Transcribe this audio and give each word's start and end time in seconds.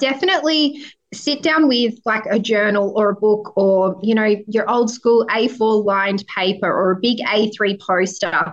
definitely 0.00 0.84
sit 1.12 1.42
down 1.42 1.68
with 1.68 1.94
like 2.04 2.24
a 2.30 2.38
journal 2.38 2.92
or 2.96 3.10
a 3.10 3.14
book 3.14 3.56
or 3.56 3.98
you 4.02 4.14
know 4.14 4.36
your 4.46 4.68
old 4.70 4.90
school 4.90 5.26
A4 5.28 5.84
lined 5.84 6.24
paper 6.34 6.72
or 6.72 6.92
a 6.92 6.96
big 6.96 7.18
A3 7.18 7.80
poster 7.80 8.52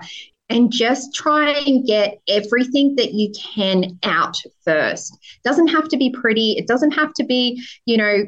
and 0.49 0.71
just 0.71 1.13
try 1.13 1.51
and 1.51 1.85
get 1.85 2.19
everything 2.27 2.95
that 2.95 3.13
you 3.13 3.31
can 3.53 3.99
out 4.03 4.37
first. 4.63 5.13
It 5.13 5.43
doesn't 5.43 5.67
have 5.67 5.89
to 5.89 5.97
be 5.97 6.09
pretty. 6.09 6.53
It 6.53 6.67
doesn't 6.67 6.91
have 6.91 7.13
to 7.15 7.25
be, 7.25 7.61
you 7.85 7.97
know, 7.97 8.25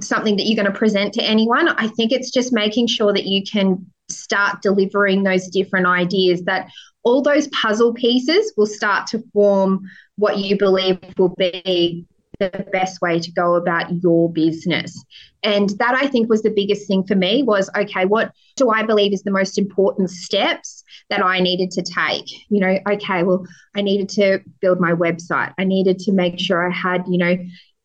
something 0.00 0.36
that 0.36 0.44
you're 0.44 0.56
going 0.56 0.72
to 0.72 0.76
present 0.76 1.14
to 1.14 1.22
anyone. 1.22 1.68
I 1.68 1.88
think 1.88 2.12
it's 2.12 2.30
just 2.30 2.52
making 2.52 2.88
sure 2.88 3.12
that 3.12 3.26
you 3.26 3.44
can 3.44 3.86
start 4.08 4.62
delivering 4.62 5.22
those 5.22 5.48
different 5.48 5.86
ideas 5.86 6.42
that 6.42 6.68
all 7.04 7.22
those 7.22 7.48
puzzle 7.48 7.94
pieces 7.94 8.52
will 8.56 8.66
start 8.66 9.06
to 9.08 9.22
form 9.32 9.88
what 10.16 10.38
you 10.38 10.56
believe 10.56 10.98
will 11.18 11.34
be 11.36 12.06
the 12.50 12.66
best 12.72 13.00
way 13.00 13.18
to 13.20 13.30
go 13.32 13.54
about 13.54 14.02
your 14.02 14.32
business. 14.32 15.04
And 15.42 15.70
that 15.78 15.94
I 15.94 16.06
think 16.06 16.28
was 16.28 16.42
the 16.42 16.50
biggest 16.50 16.86
thing 16.86 17.04
for 17.04 17.14
me 17.14 17.42
was 17.42 17.68
okay, 17.76 18.04
what 18.04 18.32
do 18.56 18.70
I 18.70 18.82
believe 18.84 19.12
is 19.12 19.22
the 19.22 19.30
most 19.30 19.58
important 19.58 20.10
steps 20.10 20.84
that 21.10 21.22
I 21.22 21.40
needed 21.40 21.70
to 21.72 21.82
take? 21.82 22.30
You 22.48 22.60
know, 22.60 22.78
okay, 22.92 23.22
well, 23.22 23.44
I 23.74 23.82
needed 23.82 24.08
to 24.10 24.40
build 24.60 24.80
my 24.80 24.92
website. 24.92 25.52
I 25.58 25.64
needed 25.64 25.98
to 26.00 26.12
make 26.12 26.38
sure 26.38 26.70
I 26.70 26.74
had, 26.74 27.04
you 27.08 27.18
know, 27.18 27.36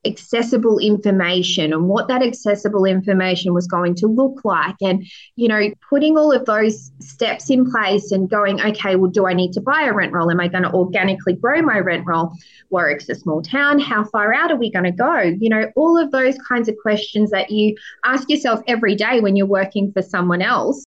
accessible 0.06 0.80
information 0.80 1.74
and 1.74 1.88
what 1.88 2.08
that 2.08 2.24
accessible 2.24 2.86
information 2.86 3.54
was 3.54 3.68
going 3.68 3.96
to 3.96 4.08
look 4.08 4.44
like. 4.44 4.76
And 4.82 5.06
you 5.36 5.48
know 5.48 5.70
putting 5.90 6.18
all 6.18 6.32
of 6.32 6.46
those 6.46 6.92
steps 7.00 7.50
in 7.50 7.70
place 7.70 8.12
and 8.12 8.30
going 8.30 8.62
okay 8.62 8.96
well 8.96 9.12
do 9.12 9.28
i 9.28 9.34
need 9.34 9.52
to 9.54 9.62
buy 9.62 9.84
a 9.84 9.94
rent 9.94 10.14
roll? 10.14 10.32
Am 10.32 10.40
i 10.40 10.48
going 10.48 10.64
to 10.64 10.74
organically 10.74 11.34
grow 11.34 11.62
my 11.62 11.80
rent 11.80 12.06
roll? 12.08 12.32
Warwick's 12.70 13.10
a 13.10 13.16
small 13.16 13.42
town. 13.42 13.80
How 13.80 14.04
far 14.06 14.34
out 14.34 14.52
are 14.52 14.58
we 14.58 14.72
going 14.72 14.86
to 14.86 14.92
go? 14.92 15.22
You 15.22 15.50
know 15.50 15.72
all 15.76 15.98
of 15.98 16.12
those 16.12 16.38
kinds 16.48 16.70
of 16.70 16.76
questions 16.82 17.32
that 17.32 17.50
you 17.50 17.76
ask 18.06 18.30
yourself 18.30 18.62
every 18.68 18.96
day 18.96 19.20
when 19.20 19.36
you're 19.36 19.46
working 19.46 19.92
for 19.92 20.02
someone 20.02 20.42
else. 20.42 20.84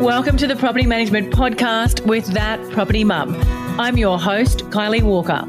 Welcome 0.00 0.36
to 0.36 0.46
the 0.46 0.56
Property 0.56 0.84
Management 0.84 1.32
Podcast 1.32 2.04
with 2.06 2.26
That 2.34 2.60
Property 2.72 3.04
Mum. 3.04 3.34
I'm 3.80 3.96
your 3.96 4.18
host, 4.18 4.58
Kylie 4.66 5.02
Walker. 5.02 5.48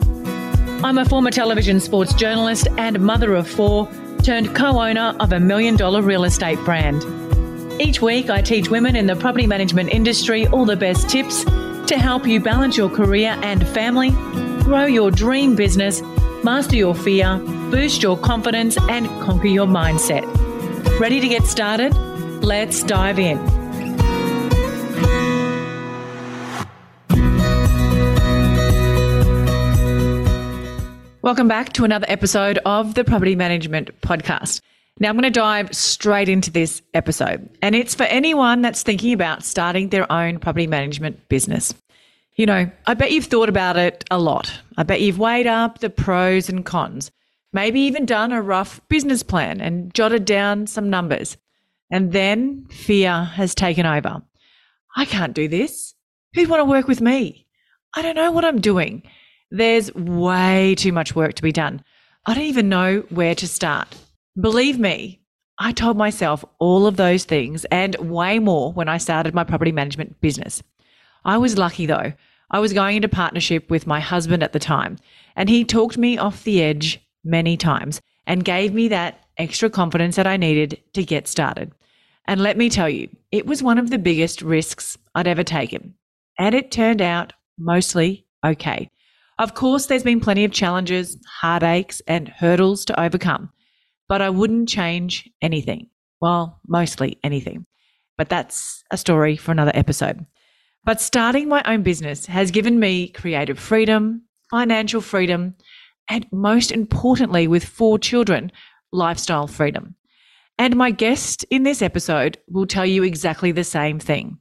I'm 0.85 0.99
a 0.99 1.05
former 1.05 1.31
television 1.31 1.79
sports 1.79 2.13
journalist 2.13 2.67
and 2.77 2.99
mother 2.99 3.33
of 3.33 3.49
four, 3.49 3.89
turned 4.21 4.55
co 4.55 4.79
owner 4.79 5.15
of 5.19 5.33
a 5.33 5.39
million 5.39 5.75
dollar 5.75 6.03
real 6.03 6.25
estate 6.25 6.59
brand. 6.59 7.03
Each 7.81 8.03
week, 8.03 8.29
I 8.29 8.43
teach 8.43 8.69
women 8.69 8.95
in 8.95 9.07
the 9.07 9.15
property 9.15 9.47
management 9.47 9.89
industry 9.89 10.45
all 10.45 10.63
the 10.63 10.75
best 10.75 11.09
tips 11.09 11.43
to 11.43 11.97
help 11.97 12.27
you 12.27 12.39
balance 12.39 12.77
your 12.77 12.89
career 12.89 13.35
and 13.41 13.67
family, 13.69 14.11
grow 14.61 14.85
your 14.85 15.09
dream 15.09 15.55
business, 15.55 16.03
master 16.43 16.75
your 16.75 16.93
fear, 16.93 17.39
boost 17.71 18.03
your 18.03 18.15
confidence, 18.15 18.77
and 18.87 19.07
conquer 19.23 19.47
your 19.47 19.65
mindset. 19.65 20.23
Ready 20.99 21.19
to 21.19 21.27
get 21.27 21.45
started? 21.47 21.95
Let's 22.43 22.83
dive 22.83 23.17
in. 23.17 23.54
Welcome 31.25 31.47
back 31.47 31.73
to 31.73 31.85
another 31.85 32.05
episode 32.07 32.59
of 32.67 32.93
the 32.93 33.03
Property 33.03 33.35
Management 33.35 33.99
Podcast. 34.01 34.61
Now, 34.99 35.09
I'm 35.09 35.15
going 35.15 35.23
to 35.23 35.31
dive 35.31 35.75
straight 35.75 36.29
into 36.29 36.51
this 36.51 36.83
episode, 36.93 37.49
and 37.63 37.73
it's 37.73 37.95
for 37.95 38.03
anyone 38.03 38.61
that's 38.61 38.83
thinking 38.83 39.11
about 39.11 39.43
starting 39.43 39.89
their 39.89 40.09
own 40.11 40.37
property 40.37 40.67
management 40.67 41.27
business. 41.27 41.73
You 42.35 42.45
know, 42.45 42.69
I 42.85 42.93
bet 42.93 43.11
you've 43.11 43.25
thought 43.25 43.49
about 43.49 43.75
it 43.75 44.05
a 44.11 44.19
lot. 44.19 44.53
I 44.77 44.83
bet 44.83 45.01
you've 45.01 45.17
weighed 45.17 45.47
up 45.47 45.79
the 45.79 45.89
pros 45.89 46.47
and 46.47 46.63
cons, 46.63 47.09
maybe 47.51 47.79
even 47.79 48.05
done 48.05 48.31
a 48.31 48.39
rough 48.39 48.79
business 48.87 49.23
plan 49.23 49.61
and 49.61 49.91
jotted 49.95 50.25
down 50.25 50.67
some 50.67 50.91
numbers. 50.91 51.37
And 51.89 52.11
then 52.11 52.67
fear 52.67 53.23
has 53.23 53.55
taken 53.55 53.87
over. 53.87 54.21
I 54.95 55.05
can't 55.05 55.33
do 55.33 55.47
this. 55.47 55.95
Who'd 56.35 56.49
want 56.49 56.59
to 56.59 56.65
work 56.65 56.87
with 56.87 57.01
me? 57.01 57.47
I 57.95 58.03
don't 58.03 58.15
know 58.15 58.31
what 58.31 58.45
I'm 58.45 58.61
doing. 58.61 59.01
There's 59.55 59.93
way 59.95 60.75
too 60.77 60.91
much 60.91 61.15
work 61.15 61.35
to 61.35 61.41
be 61.41 61.53
done. 61.53 61.81
I 62.25 62.33
don't 62.33 62.43
even 62.43 62.67
know 62.67 63.05
where 63.09 63.35
to 63.35 63.47
start. 63.47 63.95
Believe 64.37 64.77
me, 64.77 65.21
I 65.57 65.71
told 65.71 65.95
myself 65.95 66.43
all 66.59 66.85
of 66.85 66.97
those 66.97 67.23
things 67.23 67.63
and 67.71 67.95
way 67.95 68.39
more 68.39 68.73
when 68.73 68.89
I 68.89 68.97
started 68.97 69.33
my 69.33 69.45
property 69.45 69.71
management 69.71 70.19
business. 70.19 70.61
I 71.23 71.37
was 71.37 71.57
lucky 71.57 71.85
though. 71.85 72.11
I 72.51 72.59
was 72.59 72.73
going 72.73 72.97
into 72.97 73.07
partnership 73.07 73.69
with 73.69 73.87
my 73.87 74.01
husband 74.01 74.43
at 74.43 74.51
the 74.51 74.59
time, 74.59 74.97
and 75.37 75.47
he 75.47 75.63
talked 75.63 75.97
me 75.97 76.17
off 76.17 76.43
the 76.43 76.61
edge 76.61 76.99
many 77.23 77.55
times 77.55 78.01
and 78.27 78.43
gave 78.43 78.73
me 78.73 78.89
that 78.89 79.21
extra 79.37 79.69
confidence 79.69 80.17
that 80.17 80.27
I 80.27 80.35
needed 80.35 80.81
to 80.95 81.05
get 81.05 81.29
started. 81.29 81.71
And 82.27 82.41
let 82.41 82.57
me 82.57 82.69
tell 82.69 82.89
you, 82.89 83.07
it 83.31 83.45
was 83.45 83.63
one 83.63 83.77
of 83.77 83.89
the 83.89 83.99
biggest 83.99 84.41
risks 84.41 84.97
I'd 85.15 85.27
ever 85.27 85.43
taken. 85.43 85.93
And 86.37 86.53
it 86.53 86.71
turned 86.71 87.01
out 87.01 87.31
mostly 87.57 88.25
okay. 88.45 88.89
Of 89.37 89.53
course, 89.53 89.87
there's 89.87 90.03
been 90.03 90.21
plenty 90.21 90.45
of 90.45 90.51
challenges, 90.51 91.17
heartaches, 91.27 92.01
and 92.07 92.29
hurdles 92.29 92.85
to 92.85 92.99
overcome, 92.99 93.49
but 94.07 94.21
I 94.21 94.29
wouldn't 94.29 94.69
change 94.69 95.29
anything. 95.41 95.89
Well, 96.21 96.61
mostly 96.67 97.19
anything. 97.23 97.65
But 98.17 98.29
that's 98.29 98.83
a 98.91 98.97
story 98.97 99.35
for 99.35 99.51
another 99.51 99.73
episode. 99.73 100.25
But 100.85 101.01
starting 101.01 101.49
my 101.49 101.61
own 101.65 101.83
business 101.83 102.27
has 102.27 102.51
given 102.51 102.79
me 102.79 103.09
creative 103.09 103.59
freedom, 103.59 104.21
financial 104.51 105.01
freedom, 105.01 105.55
and 106.09 106.25
most 106.31 106.71
importantly, 106.71 107.47
with 107.47 107.65
four 107.65 107.99
children, 107.99 108.51
lifestyle 108.91 109.47
freedom. 109.47 109.95
And 110.57 110.77
my 110.77 110.91
guest 110.91 111.43
in 111.49 111.63
this 111.63 111.81
episode 111.81 112.37
will 112.47 112.67
tell 112.67 112.85
you 112.85 113.03
exactly 113.03 113.51
the 113.51 113.63
same 113.63 113.99
thing. 113.99 114.37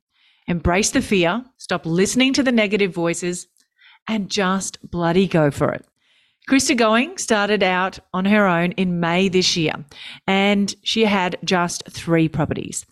Embrace 0.46 0.90
the 0.90 1.02
fear, 1.02 1.42
stop 1.56 1.84
listening 1.86 2.34
to 2.34 2.42
the 2.42 2.52
negative 2.52 2.94
voices, 2.94 3.48
and 4.08 4.30
just 4.30 4.78
bloody 4.90 5.26
go 5.26 5.50
for 5.50 5.72
it. 5.72 5.84
Krista 6.48 6.76
Going 6.76 7.16
started 7.16 7.62
out 7.62 7.98
on 8.12 8.26
her 8.26 8.46
own 8.46 8.72
in 8.72 9.00
May 9.00 9.28
this 9.28 9.56
year, 9.56 9.72
and 10.26 10.74
she 10.82 11.04
had 11.04 11.38
just 11.42 11.82
three 11.88 12.28
properties. 12.28 12.84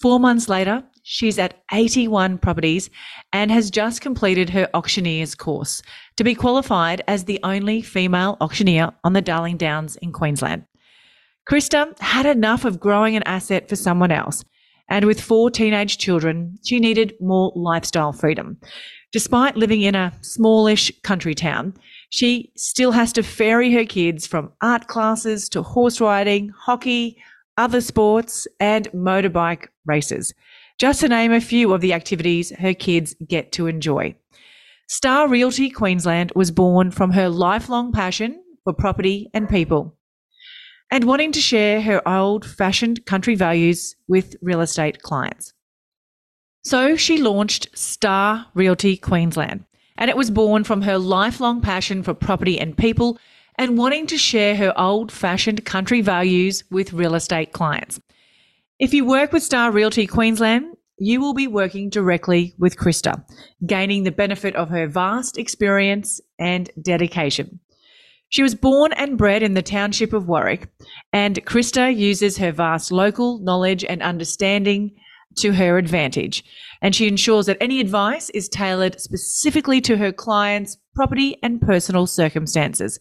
Four 0.00 0.18
months 0.18 0.48
later, 0.48 0.82
she's 1.02 1.38
at 1.38 1.62
81 1.70 2.38
properties 2.38 2.88
and 3.32 3.50
has 3.50 3.70
just 3.70 4.00
completed 4.00 4.50
her 4.50 4.68
auctioneer's 4.72 5.34
course 5.34 5.82
to 6.16 6.24
be 6.24 6.34
qualified 6.34 7.02
as 7.06 7.24
the 7.24 7.40
only 7.42 7.82
female 7.82 8.38
auctioneer 8.40 8.90
on 9.04 9.12
the 9.12 9.20
Darling 9.20 9.58
Downs 9.58 9.96
in 9.96 10.10
Queensland. 10.10 10.64
Krista 11.48 11.98
had 12.00 12.24
enough 12.24 12.64
of 12.64 12.80
growing 12.80 13.16
an 13.16 13.22
asset 13.24 13.68
for 13.68 13.76
someone 13.76 14.10
else, 14.10 14.44
and 14.88 15.04
with 15.04 15.20
four 15.20 15.50
teenage 15.50 15.98
children, 15.98 16.56
she 16.64 16.80
needed 16.80 17.14
more 17.20 17.52
lifestyle 17.54 18.12
freedom. 18.12 18.58
Despite 19.14 19.56
living 19.56 19.82
in 19.82 19.94
a 19.94 20.12
smallish 20.22 20.90
country 21.02 21.36
town, 21.36 21.74
she 22.10 22.50
still 22.56 22.90
has 22.90 23.12
to 23.12 23.22
ferry 23.22 23.72
her 23.72 23.84
kids 23.84 24.26
from 24.26 24.50
art 24.60 24.88
classes 24.88 25.48
to 25.50 25.62
horse 25.62 26.00
riding, 26.00 26.48
hockey, 26.48 27.22
other 27.56 27.80
sports, 27.80 28.48
and 28.58 28.90
motorbike 28.90 29.68
races, 29.86 30.34
just 30.80 30.98
to 30.98 31.08
name 31.08 31.30
a 31.30 31.40
few 31.40 31.72
of 31.72 31.80
the 31.80 31.92
activities 31.92 32.50
her 32.58 32.74
kids 32.74 33.14
get 33.28 33.52
to 33.52 33.68
enjoy. 33.68 34.16
Star 34.88 35.28
Realty 35.28 35.70
Queensland 35.70 36.32
was 36.34 36.50
born 36.50 36.90
from 36.90 37.12
her 37.12 37.28
lifelong 37.28 37.92
passion 37.92 38.42
for 38.64 38.72
property 38.72 39.30
and 39.32 39.48
people 39.48 39.96
and 40.90 41.04
wanting 41.04 41.30
to 41.30 41.40
share 41.40 41.80
her 41.82 42.02
old 42.08 42.44
fashioned 42.44 43.06
country 43.06 43.36
values 43.36 43.94
with 44.08 44.34
real 44.42 44.60
estate 44.60 45.02
clients. 45.02 45.53
So 46.64 46.96
she 46.96 47.18
launched 47.18 47.76
Star 47.76 48.46
Realty 48.54 48.96
Queensland, 48.96 49.66
and 49.98 50.08
it 50.08 50.16
was 50.16 50.30
born 50.30 50.64
from 50.64 50.80
her 50.82 50.98
lifelong 50.98 51.60
passion 51.60 52.02
for 52.02 52.14
property 52.14 52.58
and 52.58 52.76
people 52.76 53.18
and 53.58 53.76
wanting 53.76 54.06
to 54.06 54.18
share 54.18 54.56
her 54.56 54.72
old 54.78 55.12
fashioned 55.12 55.66
country 55.66 56.00
values 56.00 56.64
with 56.70 56.94
real 56.94 57.14
estate 57.14 57.52
clients. 57.52 58.00
If 58.78 58.94
you 58.94 59.04
work 59.04 59.30
with 59.30 59.42
Star 59.42 59.70
Realty 59.70 60.06
Queensland, 60.06 60.74
you 60.98 61.20
will 61.20 61.34
be 61.34 61.46
working 61.46 61.90
directly 61.90 62.54
with 62.58 62.78
Krista, 62.78 63.22
gaining 63.66 64.04
the 64.04 64.10
benefit 64.10 64.56
of 64.56 64.70
her 64.70 64.86
vast 64.86 65.36
experience 65.36 66.20
and 66.38 66.70
dedication. 66.80 67.60
She 68.30 68.42
was 68.42 68.54
born 68.54 68.92
and 68.94 69.18
bred 69.18 69.42
in 69.42 69.54
the 69.54 69.62
township 69.62 70.12
of 70.14 70.28
Warwick, 70.28 70.68
and 71.12 71.44
Krista 71.44 71.94
uses 71.94 72.38
her 72.38 72.52
vast 72.52 72.90
local 72.90 73.38
knowledge 73.40 73.84
and 73.84 74.02
understanding 74.02 74.96
to 75.36 75.52
her 75.52 75.78
advantage. 75.78 76.44
And 76.82 76.94
she 76.94 77.08
ensures 77.08 77.46
that 77.46 77.56
any 77.60 77.80
advice 77.80 78.30
is 78.30 78.48
tailored 78.48 79.00
specifically 79.00 79.80
to 79.82 79.96
her 79.96 80.12
client's 80.12 80.76
property 80.94 81.38
and 81.42 81.60
personal 81.60 82.06
circumstances. 82.06 82.98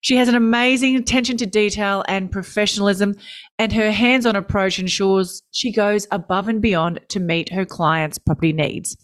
She 0.00 0.16
has 0.16 0.28
an 0.28 0.34
amazing 0.34 0.96
attention 0.96 1.36
to 1.36 1.46
detail 1.46 2.04
and 2.08 2.32
professionalism, 2.32 3.14
and 3.58 3.72
her 3.72 3.92
hands 3.92 4.26
on 4.26 4.34
approach 4.34 4.80
ensures 4.80 5.42
she 5.52 5.72
goes 5.72 6.08
above 6.10 6.48
and 6.48 6.60
beyond 6.60 7.00
to 7.10 7.20
meet 7.20 7.52
her 7.52 7.64
client's 7.64 8.18
property 8.18 8.52
needs. 8.52 8.96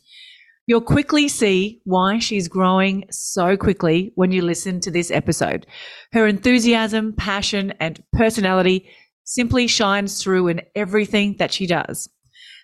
You'll 0.66 0.81
quickly 0.81 1.28
see 1.28 1.81
why 1.84 2.19
she's 2.19 2.49
growing 2.49 3.05
so 3.10 3.56
quickly 3.56 4.12
when 4.16 4.32
you 4.32 4.43
listen 4.43 4.81
to 4.81 4.90
this 4.90 5.10
episode. 5.10 5.66
Her 6.12 6.26
enthusiasm, 6.26 7.14
passion, 7.16 7.72
and 7.81 8.02
personality 8.12 8.90
simply 9.25 9.66
shines 9.66 10.22
through 10.22 10.49
in 10.49 10.62
everything 10.75 11.37
that 11.38 11.52
she 11.52 11.66
does. 11.66 12.10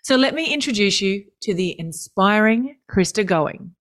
So 0.04 0.16
let 0.16 0.34
me 0.34 0.52
introduce 0.52 1.00
you 1.00 1.24
to 1.40 1.54
the 1.54 1.74
inspiring 1.80 2.76
Krista 2.90 3.24
Going. 3.24 3.74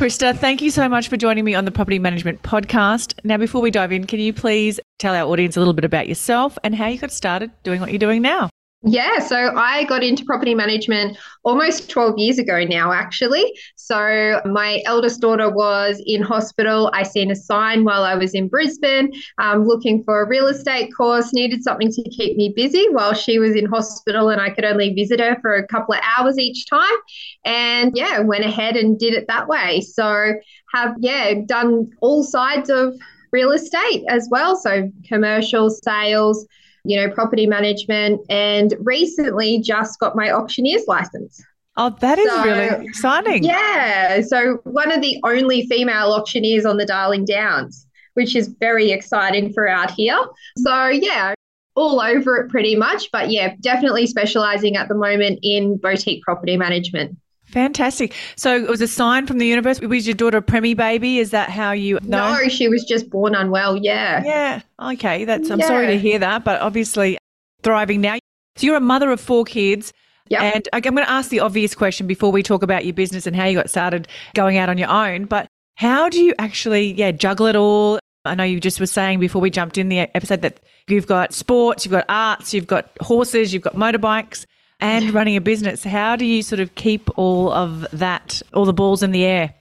Krista, 0.00 0.38
thank 0.38 0.62
you 0.62 0.70
so 0.70 0.88
much 0.88 1.08
for 1.08 1.16
joining 1.16 1.44
me 1.44 1.56
on 1.56 1.64
the 1.64 1.72
Property 1.72 1.98
Management 1.98 2.44
Podcast. 2.44 3.14
Now, 3.24 3.38
before 3.38 3.60
we 3.60 3.72
dive 3.72 3.90
in, 3.90 4.06
can 4.06 4.20
you 4.20 4.32
please 4.32 4.78
tell 5.00 5.16
our 5.16 5.28
audience 5.28 5.56
a 5.56 5.58
little 5.58 5.74
bit 5.74 5.84
about 5.84 6.06
yourself 6.06 6.56
and 6.62 6.76
how 6.76 6.86
you 6.86 6.96
got 6.96 7.10
started 7.10 7.50
doing 7.64 7.80
what 7.80 7.90
you're 7.90 7.98
doing 7.98 8.22
now? 8.22 8.48
Yeah, 8.84 9.18
so 9.18 9.56
I 9.56 9.82
got 9.84 10.04
into 10.04 10.24
property 10.24 10.54
management 10.54 11.18
almost 11.42 11.90
12 11.90 12.16
years 12.16 12.38
ago 12.38 12.62
now, 12.62 12.92
actually. 12.92 13.52
So 13.74 14.40
my 14.44 14.80
eldest 14.86 15.20
daughter 15.20 15.50
was 15.50 16.00
in 16.06 16.22
hospital. 16.22 16.88
I 16.94 17.02
seen 17.02 17.32
a 17.32 17.34
sign 17.34 17.84
while 17.84 18.04
I 18.04 18.14
was 18.14 18.34
in 18.34 18.46
Brisbane, 18.46 19.10
um, 19.38 19.66
looking 19.66 20.04
for 20.04 20.22
a 20.22 20.28
real 20.28 20.46
estate 20.46 20.90
course, 20.96 21.32
needed 21.34 21.64
something 21.64 21.90
to 21.90 22.02
keep 22.10 22.36
me 22.36 22.52
busy 22.54 22.86
while 22.90 23.14
she 23.14 23.40
was 23.40 23.56
in 23.56 23.66
hospital, 23.66 24.28
and 24.28 24.40
I 24.40 24.50
could 24.50 24.64
only 24.64 24.94
visit 24.94 25.18
her 25.18 25.36
for 25.42 25.56
a 25.56 25.66
couple 25.66 25.94
of 25.94 26.00
hours 26.16 26.38
each 26.38 26.70
time. 26.70 26.96
And 27.44 27.90
yeah, 27.96 28.20
went 28.20 28.44
ahead 28.44 28.76
and 28.76 28.96
did 28.96 29.12
it 29.12 29.26
that 29.26 29.48
way. 29.48 29.80
So 29.80 30.34
have, 30.72 30.94
yeah, 31.00 31.34
done 31.46 31.90
all 32.00 32.22
sides 32.22 32.70
of 32.70 32.94
real 33.32 33.50
estate 33.50 34.04
as 34.08 34.28
well. 34.30 34.54
So 34.54 34.92
commercial 35.04 35.68
sales 35.68 36.46
you 36.88 36.96
know, 36.96 37.10
property 37.10 37.46
management, 37.46 38.20
and 38.30 38.74
recently 38.80 39.60
just 39.60 40.00
got 40.00 40.16
my 40.16 40.30
auctioneer's 40.30 40.84
license. 40.88 41.44
Oh, 41.76 41.94
that 42.00 42.18
is 42.18 42.28
so, 42.28 42.44
really 42.44 42.86
exciting. 42.86 43.44
Yeah. 43.44 44.22
So, 44.22 44.60
one 44.64 44.90
of 44.90 45.02
the 45.02 45.20
only 45.22 45.66
female 45.66 46.12
auctioneers 46.12 46.64
on 46.64 46.78
the 46.78 46.86
Darling 46.86 47.26
Downs, 47.26 47.86
which 48.14 48.34
is 48.34 48.48
very 48.48 48.90
exciting 48.90 49.52
for 49.52 49.68
out 49.68 49.90
here. 49.90 50.18
So, 50.56 50.88
yeah, 50.88 51.34
all 51.76 52.00
over 52.00 52.38
it 52.38 52.50
pretty 52.50 52.74
much. 52.74 53.10
But 53.12 53.30
yeah, 53.30 53.54
definitely 53.60 54.06
specializing 54.06 54.76
at 54.76 54.88
the 54.88 54.94
moment 54.94 55.40
in 55.42 55.76
boutique 55.76 56.22
property 56.22 56.56
management. 56.56 57.16
Fantastic. 57.48 58.14
So 58.36 58.56
it 58.56 58.68
was 58.68 58.80
a 58.80 58.88
sign 58.88 59.26
from 59.26 59.38
the 59.38 59.46
universe. 59.46 59.80
Was 59.80 60.06
your 60.06 60.14
daughter 60.14 60.38
a 60.38 60.42
preemie 60.42 60.76
baby? 60.76 61.18
Is 61.18 61.30
that 61.30 61.48
how 61.48 61.72
you 61.72 61.98
know? 62.02 62.34
No, 62.34 62.48
she 62.48 62.68
was 62.68 62.84
just 62.84 63.08
born 63.08 63.34
unwell. 63.34 63.76
Yeah. 63.76 64.22
Yeah. 64.24 64.60
Okay. 64.92 65.24
That's. 65.24 65.50
I'm 65.50 65.58
yeah. 65.60 65.66
sorry 65.66 65.86
to 65.86 65.98
hear 65.98 66.18
that, 66.18 66.44
but 66.44 66.60
obviously 66.60 67.18
thriving 67.62 68.00
now. 68.02 68.18
So 68.56 68.66
you're 68.66 68.76
a 68.76 68.80
mother 68.80 69.10
of 69.10 69.20
four 69.20 69.44
kids. 69.44 69.92
Yeah. 70.28 70.42
And 70.42 70.68
I'm 70.74 70.82
going 70.82 70.96
to 70.96 71.10
ask 71.10 71.30
the 71.30 71.40
obvious 71.40 71.74
question 71.74 72.06
before 72.06 72.30
we 72.30 72.42
talk 72.42 72.62
about 72.62 72.84
your 72.84 72.92
business 72.92 73.26
and 73.26 73.34
how 73.34 73.46
you 73.46 73.56
got 73.56 73.70
started 73.70 74.08
going 74.34 74.58
out 74.58 74.68
on 74.68 74.76
your 74.76 74.90
own. 74.90 75.24
But 75.24 75.46
how 75.76 76.10
do 76.10 76.20
you 76.20 76.34
actually, 76.38 76.92
yeah, 76.92 77.12
juggle 77.12 77.46
it 77.46 77.56
all? 77.56 77.98
I 78.26 78.34
know 78.34 78.44
you 78.44 78.60
just 78.60 78.78
were 78.78 78.86
saying 78.86 79.20
before 79.20 79.40
we 79.40 79.48
jumped 79.48 79.78
in 79.78 79.88
the 79.88 80.00
episode 80.00 80.42
that 80.42 80.60
you've 80.86 81.06
got 81.06 81.32
sports, 81.32 81.86
you've 81.86 81.92
got 81.92 82.04
arts, 82.10 82.52
you've 82.52 82.66
got 82.66 82.90
horses, 83.00 83.54
you've 83.54 83.62
got 83.62 83.74
motorbikes 83.74 84.44
and 84.80 85.12
running 85.12 85.36
a 85.36 85.40
business. 85.40 85.84
How 85.84 86.16
do 86.16 86.24
you 86.24 86.42
sort 86.42 86.60
of 86.60 86.74
keep 86.74 87.10
all 87.18 87.52
of 87.52 87.86
that, 87.92 88.42
all 88.54 88.64
the 88.64 88.72
balls 88.72 89.02
in 89.02 89.10
the 89.10 89.24
air? 89.24 89.54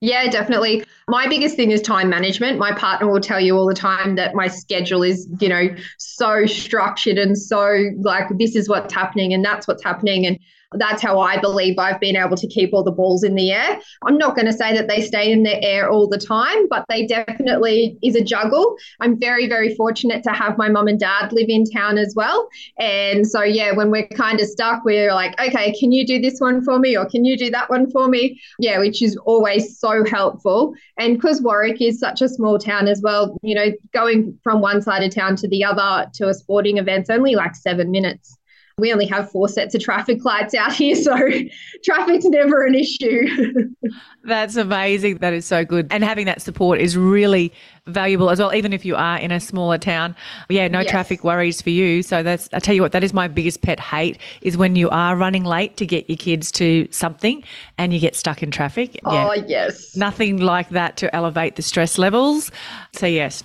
Yeah, 0.00 0.28
definitely. 0.30 0.84
My 1.08 1.26
biggest 1.26 1.56
thing 1.56 1.72
is 1.72 1.82
time 1.82 2.08
management. 2.08 2.58
My 2.58 2.72
partner 2.72 3.10
will 3.10 3.20
tell 3.20 3.40
you 3.40 3.56
all 3.56 3.66
the 3.66 3.74
time 3.74 4.14
that 4.14 4.34
my 4.34 4.46
schedule 4.46 5.02
is, 5.02 5.28
you 5.40 5.48
know, 5.48 5.68
so 5.98 6.46
structured 6.46 7.18
and 7.18 7.36
so 7.36 7.90
like 7.98 8.26
this 8.38 8.54
is 8.54 8.68
what's 8.68 8.94
happening 8.94 9.34
and 9.34 9.44
that's 9.44 9.66
what's 9.66 9.82
happening. 9.82 10.24
And 10.24 10.38
that's 10.72 11.00
how 11.02 11.18
I 11.18 11.38
believe 11.38 11.78
I've 11.78 12.00
been 12.00 12.16
able 12.16 12.36
to 12.36 12.46
keep 12.46 12.74
all 12.74 12.84
the 12.84 12.92
balls 12.92 13.24
in 13.24 13.34
the 13.34 13.52
air. 13.52 13.80
I'm 14.04 14.18
not 14.18 14.34
going 14.34 14.46
to 14.46 14.52
say 14.52 14.74
that 14.76 14.86
they 14.86 15.00
stay 15.00 15.32
in 15.32 15.42
the 15.42 15.62
air 15.62 15.90
all 15.90 16.08
the 16.08 16.18
time, 16.18 16.68
but 16.68 16.84
they 16.88 17.06
definitely 17.06 17.96
is 18.02 18.14
a 18.14 18.22
juggle. 18.22 18.76
I'm 19.00 19.18
very, 19.18 19.48
very 19.48 19.74
fortunate 19.74 20.22
to 20.24 20.30
have 20.30 20.58
my 20.58 20.68
mum 20.68 20.88
and 20.88 21.00
dad 21.00 21.32
live 21.32 21.48
in 21.48 21.64
town 21.64 21.96
as 21.96 22.14
well. 22.14 22.48
And 22.78 23.26
so, 23.26 23.42
yeah, 23.42 23.72
when 23.72 23.90
we're 23.90 24.08
kind 24.08 24.40
of 24.40 24.46
stuck, 24.46 24.84
we're 24.84 25.12
like, 25.14 25.40
okay, 25.40 25.72
can 25.78 25.90
you 25.90 26.06
do 26.06 26.20
this 26.20 26.38
one 26.38 26.62
for 26.62 26.78
me 26.78 26.96
or 26.96 27.06
can 27.06 27.24
you 27.24 27.38
do 27.38 27.50
that 27.50 27.70
one 27.70 27.90
for 27.90 28.08
me? 28.08 28.38
Yeah, 28.58 28.78
which 28.78 29.02
is 29.02 29.16
always 29.24 29.78
so 29.78 30.04
helpful. 30.04 30.74
And 30.98 31.14
because 31.14 31.40
Warwick 31.40 31.80
is 31.80 31.98
such 31.98 32.20
a 32.20 32.28
small 32.28 32.58
town 32.58 32.88
as 32.88 33.00
well, 33.02 33.38
you 33.42 33.54
know, 33.54 33.72
going 33.94 34.38
from 34.42 34.60
one 34.60 34.82
side 34.82 35.02
of 35.02 35.14
town 35.14 35.36
to 35.36 35.48
the 35.48 35.64
other 35.64 36.10
to 36.14 36.28
a 36.28 36.34
sporting 36.34 36.76
event's 36.76 37.08
only 37.08 37.34
like 37.34 37.54
seven 37.54 37.90
minutes 37.90 38.37
we 38.78 38.92
only 38.92 39.06
have 39.06 39.30
four 39.30 39.48
sets 39.48 39.74
of 39.74 39.82
traffic 39.82 40.24
lights 40.24 40.54
out 40.54 40.72
here, 40.72 40.94
so 40.94 41.14
traffic's 41.84 42.24
never 42.24 42.64
an 42.64 42.74
issue. 42.74 43.70
That's 44.24 44.56
amazing. 44.56 45.18
That 45.18 45.32
is 45.32 45.44
so 45.44 45.64
good. 45.64 45.88
And 45.90 46.04
having 46.04 46.26
that 46.26 46.40
support 46.40 46.80
is 46.80 46.96
really 46.96 47.52
valuable 47.86 48.30
as 48.30 48.38
well, 48.38 48.54
even 48.54 48.72
if 48.72 48.84
you 48.84 48.94
are 48.94 49.18
in 49.18 49.32
a 49.32 49.40
smaller 49.40 49.78
town. 49.78 50.14
Yeah, 50.48 50.68
no 50.68 50.80
yes. 50.80 50.90
traffic 50.90 51.24
worries 51.24 51.60
for 51.60 51.70
you. 51.70 52.02
So 52.02 52.22
that's, 52.22 52.48
I 52.52 52.58
tell 52.60 52.74
you 52.74 52.82
what, 52.82 52.92
that 52.92 53.02
is 53.02 53.12
my 53.12 53.26
biggest 53.26 53.62
pet 53.62 53.80
hate 53.80 54.18
is 54.42 54.56
when 54.56 54.76
you 54.76 54.90
are 54.90 55.16
running 55.16 55.44
late 55.44 55.76
to 55.78 55.86
get 55.86 56.08
your 56.08 56.18
kids 56.18 56.52
to 56.52 56.86
something 56.90 57.42
and 57.78 57.92
you 57.92 57.98
get 57.98 58.14
stuck 58.14 58.42
in 58.42 58.50
traffic. 58.50 58.94
Yeah. 58.94 59.28
Oh, 59.28 59.32
yes. 59.46 59.96
Nothing 59.96 60.38
like 60.38 60.68
that 60.70 60.96
to 60.98 61.14
elevate 61.14 61.56
the 61.56 61.62
stress 61.62 61.98
levels. 61.98 62.52
So, 62.92 63.06
yes, 63.06 63.42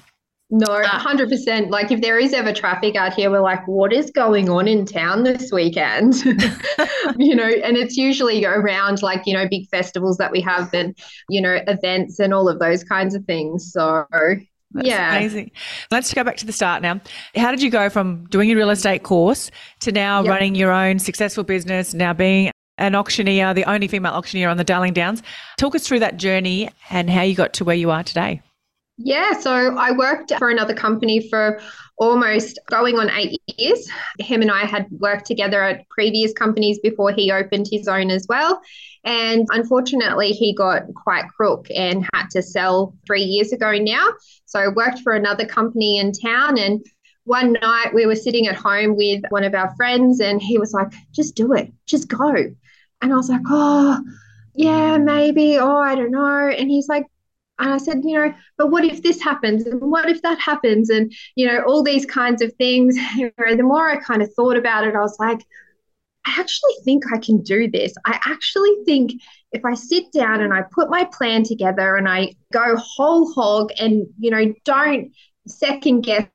no, 0.53 0.67
ah. 0.69 1.03
100%. 1.03 1.71
Like, 1.71 1.91
if 1.91 2.01
there 2.01 2.19
is 2.19 2.31
ever 2.31 2.53
traffic 2.53 2.95
out 2.95 3.15
here, 3.15 3.31
we're 3.31 3.39
like, 3.39 3.67
what 3.67 3.91
is 3.91 4.11
going 4.11 4.49
on 4.49 4.67
in 4.67 4.85
town 4.85 5.23
this 5.23 5.51
weekend? 5.51 6.13
you 7.17 7.35
know, 7.35 7.47
and 7.47 7.75
it's 7.75 7.97
usually 7.97 8.45
around 8.45 9.01
like, 9.01 9.23
you 9.25 9.33
know, 9.33 9.47
big 9.49 9.67
festivals 9.69 10.17
that 10.17 10.31
we 10.31 10.41
have 10.41 10.71
and, 10.71 10.95
you 11.27 11.41
know, 11.41 11.57
events 11.67 12.19
and 12.19 12.35
all 12.35 12.47
of 12.47 12.59
those 12.59 12.83
kinds 12.83 13.15
of 13.15 13.25
things. 13.25 13.71
So, 13.73 14.05
that's 14.11 14.87
yeah. 14.87 15.17
Amazing. 15.17 15.49
Let's 15.89 16.13
go 16.13 16.23
back 16.23 16.37
to 16.37 16.45
the 16.45 16.53
start 16.53 16.83
now. 16.83 17.01
How 17.35 17.49
did 17.49 17.63
you 17.63 17.71
go 17.71 17.89
from 17.89 18.25
doing 18.27 18.51
a 18.51 18.55
real 18.55 18.69
estate 18.69 19.01
course 19.01 19.49
to 19.79 19.91
now 19.91 20.21
yep. 20.21 20.29
running 20.29 20.53
your 20.53 20.71
own 20.71 20.99
successful 20.99 21.43
business, 21.43 21.95
now 21.95 22.13
being 22.13 22.51
an 22.77 22.93
auctioneer, 22.93 23.55
the 23.55 23.65
only 23.65 23.87
female 23.87 24.13
auctioneer 24.13 24.49
on 24.49 24.57
the 24.57 24.63
Darling 24.63 24.93
Downs? 24.93 25.23
Talk 25.57 25.73
us 25.73 25.87
through 25.87 25.99
that 26.01 26.17
journey 26.17 26.69
and 26.91 27.09
how 27.09 27.23
you 27.23 27.33
got 27.33 27.53
to 27.53 27.63
where 27.63 27.75
you 27.75 27.89
are 27.89 28.03
today. 28.03 28.43
Yeah, 28.97 29.33
so 29.39 29.75
I 29.75 29.91
worked 29.91 30.33
for 30.37 30.49
another 30.49 30.75
company 30.75 31.27
for 31.27 31.59
almost 31.97 32.59
going 32.69 32.99
on 32.99 33.09
eight 33.09 33.41
years. 33.57 33.89
Him 34.19 34.41
and 34.41 34.51
I 34.51 34.65
had 34.65 34.87
worked 34.91 35.25
together 35.25 35.63
at 35.63 35.89
previous 35.89 36.31
companies 36.33 36.79
before 36.79 37.11
he 37.11 37.31
opened 37.31 37.67
his 37.71 37.87
own 37.87 38.11
as 38.11 38.27
well. 38.29 38.61
And 39.03 39.47
unfortunately, 39.51 40.31
he 40.31 40.53
got 40.53 40.83
quite 40.93 41.27
crook 41.35 41.67
and 41.73 42.07
had 42.13 42.29
to 42.31 42.43
sell 42.43 42.95
three 43.05 43.23
years 43.23 43.51
ago 43.51 43.71
now. 43.79 44.09
So 44.45 44.59
I 44.59 44.67
worked 44.67 44.99
for 44.99 45.13
another 45.13 45.45
company 45.45 45.97
in 45.97 46.11
town. 46.11 46.59
And 46.59 46.85
one 47.23 47.53
night 47.53 47.93
we 47.95 48.05
were 48.05 48.15
sitting 48.15 48.47
at 48.47 48.55
home 48.55 48.95
with 48.95 49.23
one 49.29 49.43
of 49.43 49.55
our 49.55 49.75
friends, 49.75 50.19
and 50.19 50.41
he 50.41 50.59
was 50.59 50.71
like, 50.71 50.93
just 51.13 51.35
do 51.35 51.53
it, 51.53 51.73
just 51.87 52.07
go. 52.07 52.31
And 53.01 53.11
I 53.11 53.15
was 53.15 53.29
like, 53.29 53.41
oh, 53.47 54.03
yeah, 54.53 54.97
maybe. 54.97 55.57
Oh, 55.57 55.77
I 55.77 55.95
don't 55.95 56.11
know. 56.11 56.47
And 56.47 56.69
he's 56.69 56.87
like, 56.87 57.05
and 57.63 57.71
I 57.71 57.77
said, 57.77 58.01
you 58.03 58.19
know, 58.19 58.33
but 58.57 58.71
what 58.71 58.83
if 58.83 59.01
this 59.03 59.21
happens? 59.21 59.65
And 59.65 59.79
what 59.79 60.09
if 60.09 60.21
that 60.23 60.37
happens? 60.37 60.89
And, 60.89 61.13
you 61.35 61.47
know, 61.47 61.63
all 61.65 61.81
these 61.81 62.05
kinds 62.05 62.41
of 62.41 62.53
things. 62.55 62.95
the 63.15 63.63
more 63.63 63.89
I 63.89 64.03
kind 64.03 64.21
of 64.21 64.33
thought 64.33 64.57
about 64.57 64.85
it, 64.85 64.95
I 64.95 64.99
was 64.99 65.17
like, 65.17 65.39
I 66.25 66.35
actually 66.37 66.73
think 66.83 67.05
I 67.13 67.19
can 67.19 67.41
do 67.41 67.71
this. 67.71 67.93
I 68.05 68.19
actually 68.25 68.75
think 68.85 69.13
if 69.53 69.63
I 69.63 69.75
sit 69.75 70.11
down 70.11 70.41
and 70.41 70.53
I 70.53 70.63
put 70.73 70.89
my 70.89 71.05
plan 71.05 71.43
together 71.43 71.95
and 71.95 72.09
I 72.09 72.35
go 72.51 72.75
whole 72.75 73.31
hog 73.31 73.71
and, 73.79 74.07
you 74.19 74.29
know, 74.29 74.53
don't 74.65 75.13
second 75.47 76.01
guess 76.01 76.27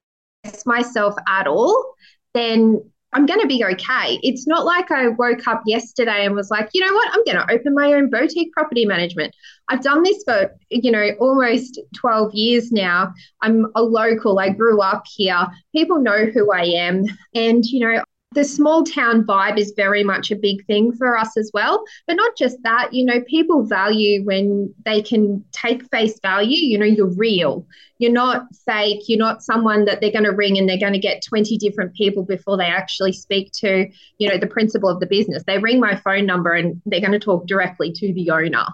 myself 0.65 1.15
at 1.29 1.47
all, 1.47 1.93
then 2.33 2.91
I'm 3.13 3.25
going 3.25 3.41
to 3.41 3.47
be 3.47 3.65
okay. 3.65 4.19
It's 4.23 4.47
not 4.47 4.67
like 4.67 4.91
I 4.91 5.09
woke 5.09 5.47
up 5.49 5.63
yesterday 5.65 6.27
and 6.27 6.35
was 6.35 6.51
like, 6.51 6.69
you 6.75 6.87
know 6.87 6.93
what, 6.93 7.09
I'm 7.13 7.25
going 7.25 7.39
to 7.39 7.53
open 7.53 7.75
my 7.75 7.95
own 7.95 8.11
boutique 8.11 8.53
property 8.53 8.85
management. 8.85 9.35
I've 9.69 9.83
done 9.83 10.03
this 10.03 10.23
for, 10.25 10.55
you 10.71 10.91
know, 10.91 11.11
almost 11.19 11.81
12 11.97 12.35
years 12.35 12.71
now. 12.71 13.13
I'm 13.41 13.67
a 13.75 13.83
local. 13.83 14.39
I 14.39 14.51
grew 14.51 14.81
up 14.83 15.05
here. 15.07 15.47
People 15.75 16.01
know 16.01 16.27
who 16.27 16.53
I 16.53 16.65
am. 16.65 17.05
And, 17.35 17.65
you 17.65 17.81
know, 17.81 18.03
the 18.33 18.45
small 18.45 18.85
town 18.85 19.25
vibe 19.25 19.59
is 19.59 19.73
very 19.75 20.05
much 20.05 20.31
a 20.31 20.37
big 20.37 20.65
thing 20.67 20.93
for 20.93 21.17
us 21.17 21.37
as 21.37 21.51
well. 21.55 21.83
But 22.07 22.17
not 22.17 22.37
just 22.37 22.63
that, 22.63 22.93
you 22.93 23.05
know, 23.05 23.23
people 23.23 23.65
value 23.65 24.25
when 24.25 24.75
they 24.85 25.01
can 25.01 25.45
take 25.53 25.89
face 25.91 26.21
value, 26.21 26.59
you 26.59 26.79
know, 26.79 26.85
you're 26.85 27.15
real. 27.15 27.67
You're 27.99 28.13
not 28.13 28.47
fake. 28.67 29.09
You're 29.09 29.19
not 29.19 29.43
someone 29.43 29.87
that 29.87 30.01
they're 30.01 30.13
going 30.13 30.25
to 30.25 30.33
ring 30.33 30.59
and 30.59 30.69
they're 30.69 30.79
going 30.79 30.93
to 30.93 30.99
get 30.99 31.25
20 31.27 31.57
different 31.57 31.95
people 31.95 32.23
before 32.23 32.59
they 32.59 32.67
actually 32.67 33.13
speak 33.13 33.51
to, 33.61 33.89
you 34.19 34.29
know, 34.29 34.39
the 34.39 34.47
principal 34.47 34.91
of 34.91 35.01
the 35.01 35.07
business. 35.07 35.43
They 35.47 35.59
ring 35.59 35.81
my 35.81 35.97
phone 35.97 36.27
number 36.27 36.53
and 36.53 36.81
they're 36.85 37.01
going 37.01 37.13
to 37.13 37.19
talk 37.19 37.47
directly 37.47 37.93
to 37.93 38.13
the 38.13 38.31
owner. 38.31 38.67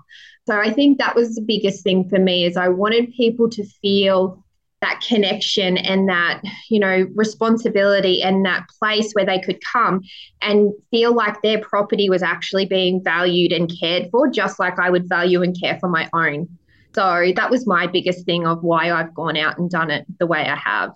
So 0.47 0.59
I 0.59 0.73
think 0.73 0.99
that 0.99 1.15
was 1.15 1.37
the 1.37 1.43
biggest 1.43 1.85
thing 1.85 2.09
for 2.09 2.19
me 2.19 2.45
is 2.45 2.57
I 2.57 2.69
wanted 2.69 3.13
people 3.13 3.49
to 3.51 3.65
feel 3.65 4.44
that 4.85 5.03
connection 5.07 5.77
and 5.77 6.09
that, 6.09 6.41
you 6.71 6.79
know, 6.79 7.07
responsibility 7.15 8.23
and 8.23 8.45
that 8.45 8.67
place 8.79 9.13
where 9.13 9.27
they 9.27 9.41
could 9.41 9.59
come 9.73 10.03
and 10.41 10.73
feel 10.91 11.15
like 11.15 11.41
their 11.43 11.61
property 11.61 12.09
was 12.09 12.23
actually 12.23 12.67
being 12.67 13.03
valued 13.03 13.53
and 13.53 13.73
cared 13.81 14.11
for, 14.11 14.29
just 14.29 14.59
like 14.59 14.79
I 14.79 14.91
would 14.91 15.09
value 15.09 15.43
and 15.43 15.59
care 15.59 15.79
for 15.81 15.89
my 15.89 16.09
own. 16.13 16.49
So 16.95 17.33
that 17.35 17.51
was 17.51 17.67
my 17.67 17.87
biggest 17.89 18.25
thing 18.25 18.47
of 18.47 18.63
why 18.63 18.93
I've 18.93 19.13
gone 19.15 19.37
out 19.37 19.59
and 19.59 19.69
done 19.69 19.91
it 19.91 20.07
the 20.21 20.27
way 20.27 20.41
I 20.41 20.55
have. 20.55 20.93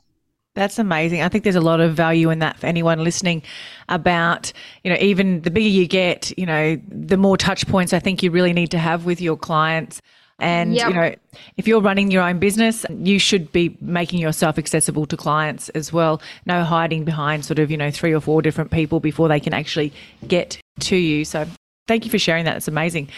That's 0.54 0.78
amazing. 0.78 1.23
I 1.23 1.28
think 1.28 1.45
there's 1.45 1.57
a 1.57 1.61
lot 1.61 1.80
of 1.80 1.95
value 1.95 2.30
in 2.30 2.40
that 2.40 2.59
for 2.59 2.66
anyone 2.66 3.04
listening 3.04 3.42
about, 3.88 4.52
you 4.83 4.90
know, 4.90 4.99
even 5.00 5.42
the 5.42 5.50
bigger 5.50 5.68
you 5.68 5.87
get, 5.87 6.37
you 6.37 6.47
know, 6.47 6.80
the 6.88 7.16
more 7.16 7.37
touch 7.37 7.66
points 7.68 7.92
I 7.92 8.00
think 8.00 8.23
you 8.23 8.30
really 8.30 8.52
need 8.52 8.71
to 8.73 8.78
have 8.78 9.04
with 9.04 9.21
your 9.21 9.37
clients. 9.37 10.00
And, 10.38 10.75
yep. 10.75 10.88
you 10.88 10.95
know, 10.95 11.14
if 11.57 11.66
you're 11.66 11.80
running 11.80 12.11
your 12.11 12.23
own 12.23 12.38
business, 12.38 12.87
you 12.90 13.18
should 13.18 13.50
be 13.50 13.76
making 13.80 14.21
yourself 14.21 14.59
accessible 14.59 15.07
to 15.07 15.16
clients 15.16 15.68
as 15.71 15.92
well. 15.92 16.23
No 16.47 16.62
hiding 16.62 17.04
behind 17.04 17.45
sort 17.45 17.59
of, 17.59 17.71
you 17.71 17.76
know, 17.76 17.90
three 17.90 18.12
or 18.12 18.21
four 18.21 18.40
different 18.42 18.71
people 18.71 19.00
before 19.00 19.28
they 19.28 19.40
can 19.40 19.52
actually 19.52 19.92
get 20.26 20.61
to 20.80 20.97
you. 20.97 21.25
So 21.25 21.47
Thank 21.88 22.04
you 22.04 22.11
for 22.11 22.18
sharing 22.18 22.45
that. 22.45 22.59
It's 22.59 22.68
amazing. 22.68 23.09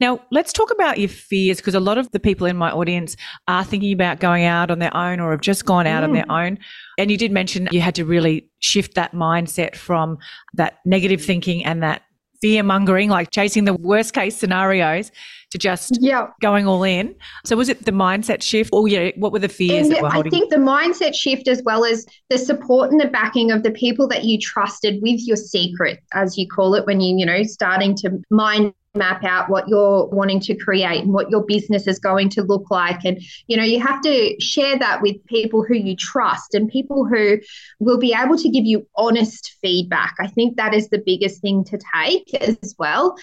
Now, 0.00 0.20
let's 0.30 0.52
talk 0.52 0.70
about 0.70 0.98
your 0.98 1.08
fears 1.08 1.56
because 1.56 1.74
a 1.74 1.80
lot 1.80 1.96
of 1.96 2.10
the 2.10 2.20
people 2.20 2.46
in 2.46 2.58
my 2.58 2.70
audience 2.70 3.16
are 3.48 3.64
thinking 3.64 3.90
about 3.94 4.20
going 4.20 4.44
out 4.44 4.70
on 4.70 4.80
their 4.80 4.94
own 4.94 5.18
or 5.18 5.30
have 5.30 5.40
just 5.40 5.64
gone 5.64 5.86
out 5.86 6.02
mm. 6.02 6.08
on 6.08 6.12
their 6.12 6.30
own. 6.30 6.58
And 6.98 7.10
you 7.10 7.16
did 7.16 7.32
mention 7.32 7.68
you 7.72 7.80
had 7.80 7.94
to 7.94 8.04
really 8.04 8.50
shift 8.60 8.94
that 8.96 9.12
mindset 9.12 9.76
from 9.76 10.18
that 10.54 10.74
negative 10.84 11.24
thinking 11.24 11.64
and 11.64 11.82
that 11.82 12.02
fear 12.42 12.62
mongering, 12.62 13.08
like 13.08 13.30
chasing 13.30 13.64
the 13.64 13.74
worst 13.74 14.12
case 14.12 14.36
scenarios, 14.36 15.10
to 15.50 15.58
just 15.58 15.98
yeah. 16.00 16.28
going 16.40 16.66
all 16.66 16.82
in. 16.82 17.14
So 17.44 17.56
was 17.56 17.68
it 17.68 17.84
the 17.84 17.92
mindset 17.92 18.42
shift, 18.42 18.70
or 18.72 18.86
yeah, 18.88 19.10
what 19.16 19.32
were 19.32 19.38
the 19.38 19.48
fears 19.48 19.86
and 19.86 19.96
that 19.96 20.02
were 20.02 20.10
holding? 20.10 20.32
I 20.32 20.36
think 20.36 20.50
the 20.50 20.56
mindset 20.56 21.14
shift, 21.14 21.48
as 21.48 21.62
well 21.64 21.84
as 21.84 22.06
the 22.28 22.38
support 22.38 22.90
and 22.90 23.00
the 23.00 23.06
backing 23.06 23.50
of 23.50 23.62
the 23.62 23.70
people 23.70 24.06
that 24.08 24.24
you 24.24 24.38
trusted 24.38 25.00
with 25.02 25.26
your 25.26 25.36
secret, 25.36 26.00
as 26.12 26.36
you 26.36 26.46
call 26.46 26.74
it, 26.74 26.86
when 26.86 27.00
you 27.00 27.16
you 27.18 27.26
know 27.26 27.42
starting 27.42 27.94
to 27.96 28.20
mind 28.30 28.74
map 28.94 29.22
out 29.24 29.48
what 29.48 29.68
you're 29.68 30.06
wanting 30.06 30.40
to 30.40 30.54
create 30.56 31.02
and 31.02 31.12
what 31.12 31.30
your 31.30 31.44
business 31.44 31.86
is 31.86 31.98
going 31.98 32.28
to 32.28 32.42
look 32.42 32.70
like 32.70 33.04
and 33.04 33.22
you 33.46 33.56
know 33.56 33.62
you 33.62 33.80
have 33.80 34.00
to 34.00 34.34
share 34.40 34.78
that 34.78 35.00
with 35.02 35.24
people 35.26 35.62
who 35.62 35.74
you 35.74 35.94
trust 35.94 36.54
and 36.54 36.68
people 36.68 37.06
who 37.06 37.38
will 37.78 37.98
be 37.98 38.14
able 38.14 38.36
to 38.36 38.48
give 38.48 38.64
you 38.64 38.86
honest 38.96 39.56
feedback 39.62 40.14
i 40.20 40.26
think 40.26 40.56
that 40.56 40.74
is 40.74 40.88
the 40.88 41.02
biggest 41.04 41.40
thing 41.40 41.64
to 41.64 41.78
take 41.94 42.34
as 42.34 42.74
well 42.78 43.14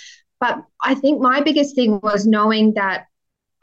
but 0.45 0.63
I 0.81 0.93
think 0.93 1.19
my 1.19 1.41
biggest 1.41 1.73
thing 1.73 1.99
was 2.03 2.27
knowing 2.27 2.75
that 2.75 3.07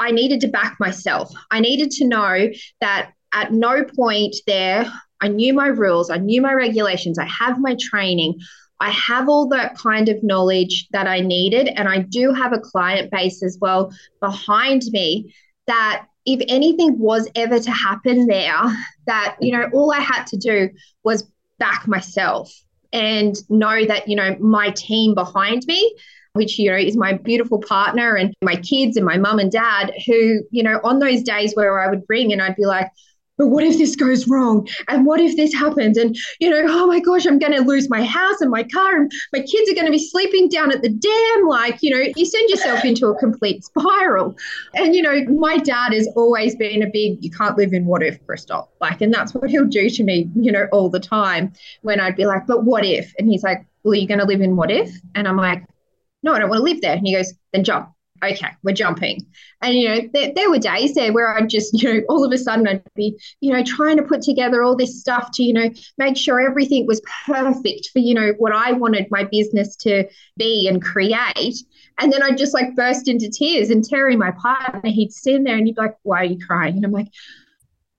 I 0.01 0.11
needed 0.11 0.41
to 0.41 0.49
back 0.49 0.79
myself. 0.81 1.33
I 1.53 1.61
needed 1.61 1.93
to 1.93 2.09
know 2.09 2.49
that 2.81 3.13
at 3.33 3.53
no 3.53 3.85
point 3.85 4.35
there, 4.49 4.93
I 5.21 5.29
knew 5.29 5.55
my 5.55 5.69
rules, 5.69 6.11
I 6.11 6.17
knew 6.17 6.43
my 6.43 6.53
regulations, 6.53 7.19
I 7.21 7.27
have 7.27 7.61
my 7.61 7.77
training, 7.81 8.41
I 8.81 8.91
have 8.91 9.29
all 9.29 9.49
that 9.51 9.77
kind 9.79 10.09
of 10.09 10.25
knowledge 10.25 10.89
that 10.91 11.07
I 11.07 11.21
needed. 11.21 11.69
And 11.69 11.89
I 11.89 11.99
do 11.99 12.33
have 12.33 12.53
a 12.53 12.59
client 12.59 13.13
base 13.13 13.45
as 13.45 13.59
well 13.61 13.93
behind 14.19 14.83
me 14.91 15.33
that 15.69 16.07
if 16.27 16.41
anything 16.49 16.99
was 16.99 17.29
ever 17.37 17.61
to 17.61 17.71
happen 17.71 18.27
there, 18.27 18.61
that, 19.07 19.37
you 19.41 19.53
know, 19.53 19.69
all 19.73 19.93
I 19.93 20.01
had 20.01 20.25
to 20.29 20.37
do 20.37 20.69
was 21.05 21.31
back 21.61 21.87
myself 21.87 22.53
and 22.93 23.37
know 23.49 23.85
that, 23.87 24.09
you 24.09 24.17
know, 24.17 24.37
my 24.41 24.71
team 24.71 25.15
behind 25.15 25.65
me 25.69 25.95
which, 26.35 26.59
you 26.59 26.71
know, 26.71 26.77
is 26.77 26.97
my 26.97 27.13
beautiful 27.13 27.59
partner 27.59 28.15
and 28.17 28.35
my 28.43 28.57
kids 28.57 28.97
and 28.97 29.05
my 29.05 29.19
mum 29.19 29.39
and 29.39 29.53
dad, 29.53 29.93
who, 30.07 30.43
you 30.51 30.63
know, 30.63 30.81
on 30.83 30.99
those 30.99 31.23
days 31.23 31.55
where 31.55 31.81
I 31.81 31.89
would 31.89 32.03
ring 32.09 32.33
and 32.33 32.41
I'd 32.41 32.57
be 32.57 32.65
like, 32.65 32.89
but 33.39 33.49
what 33.49 33.65
if 33.65 33.79
this 33.79 33.97
goes 33.97 34.29
wrong? 34.29 34.69
And 34.89 35.07
what 35.07 35.19
if 35.19 35.37
this 35.37 35.55
happens? 35.55 35.97
And, 35.97 36.17
you 36.39 36.51
know, 36.51 36.65
oh 36.69 36.87
my 36.87 37.01
gosh, 37.01 37.27
I'm 37.27 37.39
going 37.39 37.53
to 37.53 37.63
lose 37.63 37.89
my 37.89 38.05
house 38.05 38.41
and 38.41 38.51
my 38.51 38.63
car 38.63 38.97
and 38.97 39.11
my 39.33 39.41
kids 39.41 39.71
are 39.71 39.75
going 39.75 39.87
to 39.87 39.91
be 39.91 39.99
sleeping 39.99 40.49
down 40.49 40.71
at 40.71 40.83
the 40.83 40.91
dam. 40.91 41.49
Like, 41.49 41.79
you 41.81 41.91
know, 41.91 42.13
you 42.15 42.27
send 42.27 42.49
yourself 42.51 42.85
into 42.85 43.07
a 43.09 43.19
complete 43.19 43.65
spiral. 43.65 44.37
And, 44.75 44.95
you 44.95 45.03
know, 45.03 45.25
my 45.25 45.57
dad 45.57 45.93
has 45.93 46.09
always 46.15 46.55
been 46.57 46.83
a 46.83 46.91
big, 46.91 47.25
you 47.25 47.31
can't 47.31 47.57
live 47.57 47.73
in 47.73 47.87
what 47.87 48.03
if, 48.03 48.25
Crystal. 48.27 48.71
Like, 48.81 49.01
and 49.01 49.13
that's 49.13 49.35
what 49.35 49.51
he'll 49.51 49.65
do 49.65 49.89
to 49.89 50.05
me, 50.05 50.31
you 50.37 50.53
know, 50.53 50.67
all 50.71 50.91
the 50.91 51.01
time 51.01 51.53
when 51.81 52.01
I'd 52.01 52.17
be 52.17 52.27
like, 52.27 52.47
but 52.47 52.65
what 52.65 52.85
if? 52.85 53.13
And 53.19 53.29
he's 53.29 53.43
like, 53.43 53.67
well, 53.83 53.95
you're 53.95 54.03
you 54.03 54.09
going 54.09 54.21
to 54.21 54.27
live 54.27 54.41
in 54.41 54.57
what 54.57 54.71
if? 54.71 54.95
And 55.15 55.27
I'm 55.27 55.37
like, 55.37 55.65
no, 56.23 56.33
I 56.33 56.39
don't 56.39 56.49
want 56.49 56.61
to 56.61 56.65
live 56.65 56.81
there. 56.81 56.97
And 56.97 57.07
he 57.07 57.15
goes, 57.15 57.33
then 57.53 57.65
jump. 57.65 57.93
Okay, 58.25 58.51
we're 58.63 58.73
jumping. 58.73 59.27
And, 59.63 59.75
you 59.75 59.89
know, 59.89 60.01
there, 60.13 60.33
there 60.35 60.49
were 60.51 60.59
days 60.59 60.95
there 60.95 61.13
where 61.13 61.37
I'd 61.37 61.51
just, 61.51 61.83
you 61.83 61.93
know, 61.93 62.01
all 62.09 62.25
of 62.25 62.33
a 62.33 62.39
sudden 62.39 62.69
I'd 62.69 62.85
be, 62.95 63.19
you 63.41 63.53
know, 63.53 63.65
trying 63.65 63.97
to 63.97 64.05
put 64.05 64.23
together 64.23 64.63
all 64.63 64.77
this 64.77 65.01
stuff 65.01 65.31
to, 65.35 65.43
you 65.43 65.53
know, 65.53 65.69
make 65.99 66.17
sure 66.17 66.41
everything 66.41 66.87
was 66.87 67.03
perfect 67.27 67.91
for, 67.93 67.99
you 67.99 68.15
know, 68.15 68.33
what 68.39 68.53
I 68.53 68.73
wanted 68.73 69.09
my 69.11 69.25
business 69.25 69.75
to 69.77 70.05
be 70.37 70.69
and 70.69 70.81
create. 70.81 71.57
And 71.99 72.13
then 72.13 72.23
I'd 72.23 72.39
just 72.39 72.55
like 72.55 72.77
burst 72.77 73.09
into 73.09 73.29
tears. 73.29 73.71
And 73.71 73.85
Terry, 73.85 74.15
my 74.15 74.31
partner, 74.31 74.89
he'd 74.89 75.13
stand 75.13 75.45
there 75.45 75.57
and 75.57 75.67
he'd 75.67 75.75
be 75.75 75.83
like, 75.83 75.97
why 76.05 76.21
are 76.21 76.25
you 76.25 76.39
crying? 76.47 76.77
And 76.77 76.85
I'm 76.85 76.93
like, 76.93 77.09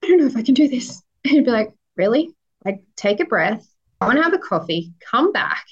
I 0.04 0.08
don't 0.08 0.20
know 0.20 0.26
if 0.26 0.38
I 0.38 0.42
can 0.42 0.54
do 0.54 0.70
this. 0.70 1.02
And 1.26 1.32
he'd 1.34 1.46
be 1.46 1.52
like, 1.52 1.74
really? 1.98 2.34
Like, 2.64 2.82
take 2.96 3.20
a 3.20 3.26
breath, 3.26 3.68
go 4.00 4.08
and 4.08 4.24
have 4.24 4.34
a 4.34 4.38
coffee, 4.38 4.94
come 5.12 5.34
back 5.34 5.66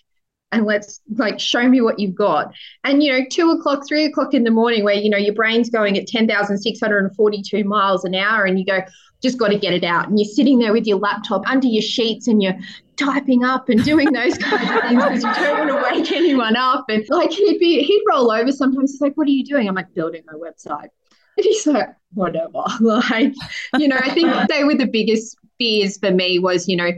and 0.51 0.65
let's 0.65 1.01
like 1.15 1.39
show 1.39 1.67
me 1.67 1.81
what 1.81 1.99
you've 1.99 2.15
got. 2.15 2.53
And 2.83 3.01
you 3.01 3.11
know, 3.11 3.25
two 3.29 3.51
o'clock, 3.51 3.87
three 3.87 4.05
o'clock 4.05 4.33
in 4.33 4.43
the 4.43 4.51
morning, 4.51 4.83
where 4.83 4.95
you 4.95 5.09
know 5.09 5.17
your 5.17 5.33
brain's 5.33 5.69
going 5.69 5.97
at 5.97 6.07
ten 6.07 6.27
thousand 6.27 6.59
six 6.59 6.79
hundred 6.79 7.05
and 7.05 7.15
forty-two 7.15 7.63
miles 7.63 8.03
an 8.03 8.15
hour, 8.15 8.45
and 8.45 8.59
you 8.59 8.65
go, 8.65 8.81
just 9.21 9.37
got 9.37 9.49
to 9.49 9.57
get 9.57 9.73
it 9.73 9.83
out. 9.83 10.09
And 10.09 10.19
you're 10.19 10.29
sitting 10.29 10.59
there 10.59 10.73
with 10.73 10.85
your 10.85 10.97
laptop 10.97 11.47
under 11.47 11.67
your 11.67 11.81
sheets, 11.81 12.27
and 12.27 12.41
you're 12.41 12.57
typing 12.97 13.43
up 13.43 13.69
and 13.69 13.83
doing 13.83 14.11
those 14.11 14.37
kinds 14.37 14.69
of 14.69 14.81
things 14.81 15.23
because 15.23 15.23
you 15.23 15.43
don't 15.43 15.67
want 15.67 15.69
to 15.69 15.99
wake 15.99 16.11
anyone 16.11 16.55
up. 16.55 16.85
And 16.89 17.05
like 17.09 17.31
he'd 17.31 17.59
be, 17.59 17.83
he'd 17.83 18.03
roll 18.09 18.31
over 18.31 18.51
sometimes. 18.51 18.91
He's 18.91 19.01
like, 19.01 19.15
"What 19.15 19.27
are 19.27 19.31
you 19.31 19.45
doing?" 19.45 19.67
I'm 19.67 19.75
like, 19.75 19.93
"Building 19.93 20.23
my 20.25 20.33
website." 20.33 20.89
And 21.37 21.45
he's 21.45 21.65
like, 21.65 21.89
"Whatever." 22.13 22.63
Like, 22.81 23.33
you 23.77 23.87
know, 23.87 23.97
I 23.97 24.09
think 24.09 24.29
they 24.49 24.63
were 24.63 24.75
the 24.75 24.87
biggest 24.87 25.37
fears 25.57 25.97
for 25.97 26.11
me 26.11 26.39
was, 26.39 26.67
you 26.67 26.75
know, 26.75 26.91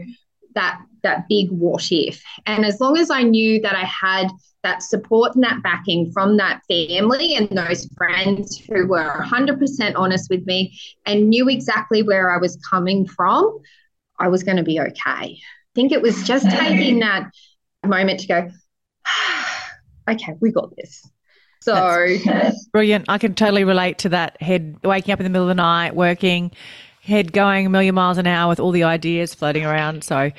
that 0.54 0.80
that 1.02 1.28
big 1.28 1.50
what 1.50 1.92
if. 1.92 2.22
And 2.46 2.64
as 2.64 2.80
long 2.80 2.96
as 2.96 3.10
I 3.10 3.22
knew 3.22 3.60
that 3.60 3.76
I 3.76 3.84
had 3.84 4.28
that 4.62 4.82
support 4.82 5.34
and 5.34 5.44
that 5.44 5.62
backing 5.62 6.10
from 6.10 6.38
that 6.38 6.62
family 6.66 7.36
and 7.36 7.48
those 7.50 7.86
friends 7.96 8.56
who 8.56 8.86
were 8.86 9.22
100% 9.22 9.92
honest 9.94 10.30
with 10.30 10.46
me 10.46 10.76
and 11.04 11.28
knew 11.28 11.48
exactly 11.48 12.02
where 12.02 12.30
I 12.30 12.38
was 12.38 12.56
coming 12.68 13.06
from, 13.06 13.60
I 14.18 14.28
was 14.28 14.42
going 14.42 14.56
to 14.56 14.62
be 14.62 14.80
okay. 14.80 14.94
I 15.06 15.38
think 15.74 15.92
it 15.92 16.00
was 16.00 16.22
just 16.24 16.48
taking 16.50 17.00
that 17.00 17.30
moment 17.84 18.20
to 18.20 18.26
go, 18.26 18.50
okay, 20.10 20.34
we 20.40 20.50
got 20.50 20.74
this. 20.76 21.06
So 21.60 22.18
That's 22.24 22.66
brilliant. 22.72 23.06
I 23.08 23.18
can 23.18 23.34
totally 23.34 23.64
relate 23.64 23.98
to 23.98 24.10
that 24.10 24.40
head 24.40 24.76
waking 24.82 25.12
up 25.12 25.20
in 25.20 25.24
the 25.24 25.30
middle 25.30 25.48
of 25.48 25.48
the 25.48 25.62
night, 25.62 25.94
working, 25.94 26.52
head 27.04 27.32
going 27.32 27.66
a 27.66 27.70
million 27.70 27.94
miles 27.94 28.18
an 28.18 28.26
hour 28.26 28.48
with 28.48 28.58
all 28.58 28.70
the 28.70 28.84
ideas 28.84 29.34
floating 29.34 29.64
around. 29.64 30.02
So 30.02 30.30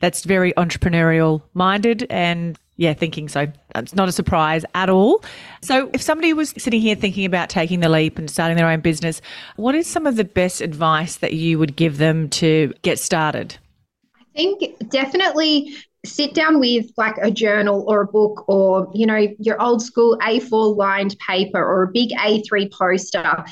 that's 0.00 0.24
very 0.24 0.52
entrepreneurial 0.54 1.42
minded 1.54 2.06
and 2.10 2.58
yeah, 2.76 2.94
thinking 2.94 3.28
so. 3.28 3.48
It's 3.74 3.94
not 3.94 4.08
a 4.08 4.12
surprise 4.12 4.64
at 4.76 4.88
all. 4.88 5.24
So, 5.62 5.90
if 5.92 6.00
somebody 6.00 6.32
was 6.32 6.50
sitting 6.56 6.80
here 6.80 6.94
thinking 6.94 7.24
about 7.24 7.50
taking 7.50 7.80
the 7.80 7.88
leap 7.88 8.18
and 8.18 8.30
starting 8.30 8.56
their 8.56 8.68
own 8.68 8.80
business, 8.80 9.20
what 9.56 9.74
is 9.74 9.88
some 9.88 10.06
of 10.06 10.14
the 10.14 10.22
best 10.22 10.60
advice 10.60 11.16
that 11.16 11.32
you 11.32 11.58
would 11.58 11.74
give 11.74 11.98
them 11.98 12.28
to 12.30 12.72
get 12.82 13.00
started? 13.00 13.56
I 14.16 14.24
think 14.32 14.78
definitely 14.90 15.74
sit 16.04 16.34
down 16.34 16.60
with 16.60 16.86
like 16.96 17.16
a 17.20 17.32
journal 17.32 17.84
or 17.88 18.02
a 18.02 18.06
book 18.06 18.48
or 18.48 18.88
you 18.94 19.06
know 19.06 19.26
your 19.40 19.60
old 19.60 19.82
school 19.82 20.16
A4 20.22 20.76
lined 20.76 21.16
paper 21.18 21.58
or 21.58 21.82
a 21.82 21.88
big 21.88 22.10
A3 22.10 22.70
poster 22.70 23.44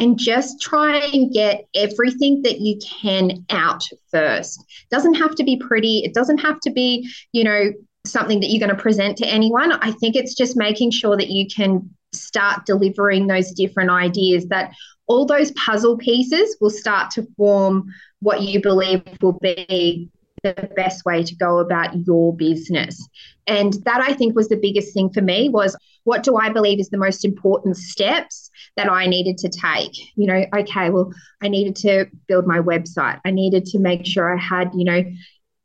and 0.00 0.18
just 0.18 0.60
try 0.60 0.96
and 0.96 1.32
get 1.32 1.68
everything 1.74 2.42
that 2.42 2.58
you 2.58 2.78
can 3.00 3.44
out 3.50 3.84
first. 4.10 4.58
It 4.60 4.90
doesn't 4.90 5.14
have 5.14 5.34
to 5.36 5.44
be 5.44 5.58
pretty. 5.58 5.98
It 5.98 6.14
doesn't 6.14 6.38
have 6.38 6.58
to 6.60 6.70
be, 6.70 7.08
you 7.32 7.44
know, 7.44 7.70
something 8.06 8.40
that 8.40 8.46
you're 8.46 8.66
going 8.66 8.74
to 8.74 8.82
present 8.82 9.18
to 9.18 9.26
anyone. 9.26 9.72
I 9.72 9.92
think 9.92 10.16
it's 10.16 10.34
just 10.34 10.56
making 10.56 10.90
sure 10.92 11.18
that 11.18 11.28
you 11.28 11.46
can 11.54 11.90
start 12.12 12.64
delivering 12.64 13.26
those 13.26 13.52
different 13.52 13.90
ideas 13.90 14.46
that 14.46 14.72
all 15.06 15.26
those 15.26 15.50
puzzle 15.52 15.98
pieces 15.98 16.56
will 16.60 16.70
start 16.70 17.10
to 17.12 17.26
form 17.36 17.92
what 18.20 18.42
you 18.42 18.60
believe 18.60 19.02
will 19.20 19.38
be 19.40 20.08
the 20.42 20.70
best 20.76 21.04
way 21.04 21.22
to 21.22 21.34
go 21.36 21.58
about 21.58 22.06
your 22.06 22.34
business. 22.36 23.08
And 23.46 23.74
that 23.84 24.00
I 24.00 24.12
think 24.12 24.36
was 24.36 24.48
the 24.48 24.56
biggest 24.56 24.94
thing 24.94 25.10
for 25.10 25.22
me 25.22 25.48
was 25.48 25.76
what 26.04 26.22
do 26.22 26.36
I 26.36 26.50
believe 26.50 26.80
is 26.80 26.88
the 26.88 26.98
most 26.98 27.24
important 27.24 27.76
steps 27.76 28.50
that 28.76 28.90
I 28.90 29.06
needed 29.06 29.38
to 29.38 29.48
take? 29.48 29.92
You 30.16 30.26
know, 30.26 30.44
okay, 30.56 30.90
well, 30.90 31.12
I 31.42 31.48
needed 31.48 31.76
to 31.76 32.06
build 32.28 32.46
my 32.46 32.58
website. 32.58 33.20
I 33.24 33.30
needed 33.30 33.66
to 33.66 33.78
make 33.78 34.06
sure 34.06 34.34
I 34.34 34.40
had, 34.40 34.70
you 34.74 34.84
know, 34.84 35.02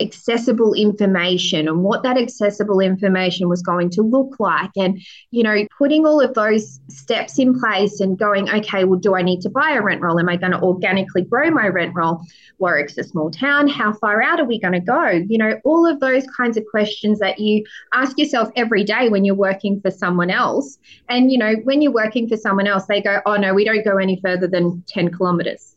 accessible 0.02 0.74
information 0.74 1.70
and 1.70 1.82
what 1.82 2.04
that 2.04 2.18
accessible 2.18 2.82
information 2.82 3.48
was 3.48 3.62
going 3.62 3.90
to 3.90 4.02
look 4.02 4.36
like. 4.40 4.72
And 4.76 5.02
you 5.32 5.42
know 5.42 5.66
putting 5.78 6.06
all 6.06 6.20
of 6.20 6.34
those 6.34 6.80
steps 6.90 7.40
in 7.40 7.58
place 7.58 8.02
and 8.02 8.18
going 8.18 8.50
okay 8.50 8.84
well 8.84 9.00
do 9.00 9.16
i 9.16 9.22
need 9.22 9.42
to 9.42 9.50
buy 9.50 9.72
a 9.72 9.82
rent 9.82 10.02
roll? 10.02 10.20
Am 10.20 10.28
i 10.28 10.36
going 10.36 10.52
to 10.52 10.62
organically 10.62 11.22
grow 11.22 11.50
my 11.50 11.68
rent 11.68 11.94
roll? 11.96 12.22
Warwick's 12.58 12.98
a 12.98 13.04
small 13.04 13.32
town. 13.32 13.68
How 13.68 13.94
far 13.94 14.22
out 14.22 14.40
are 14.40 14.46
we 14.46 14.60
going 14.60 14.74
to 14.74 14.80
go? 14.80 15.10
You 15.10 15.38
know 15.38 15.60
all 15.64 15.88
of 15.88 16.00
those 16.02 16.26
kinds 16.36 16.58
of 16.58 16.66
questions 16.70 17.20
that 17.20 17.40
you 17.40 17.64
ask 17.94 18.18
yourself 18.18 18.50
every 18.56 18.84
day 18.84 19.08
when 19.10 19.24
you're 19.24 19.36
working 19.36 19.80
for 19.80 19.92
someone 19.92 20.30
else. 20.30 20.78
And 21.08 21.32
you 21.32 21.38
know 21.38 21.54
when 21.64 21.82
you're 21.82 21.94
working 21.94 22.28
for 22.28 22.36
someone 22.36 22.68
else 22.68 22.86
they 22.88 23.02
go 23.02 23.22
oh 23.26 23.36
no 23.36 23.54
we 23.54 23.64
don't 23.64 23.86
go 23.86 23.98
any 23.98 24.20
further 24.22 24.48
than 24.48 24.84
10 24.88 25.12
kilometers 25.12 25.75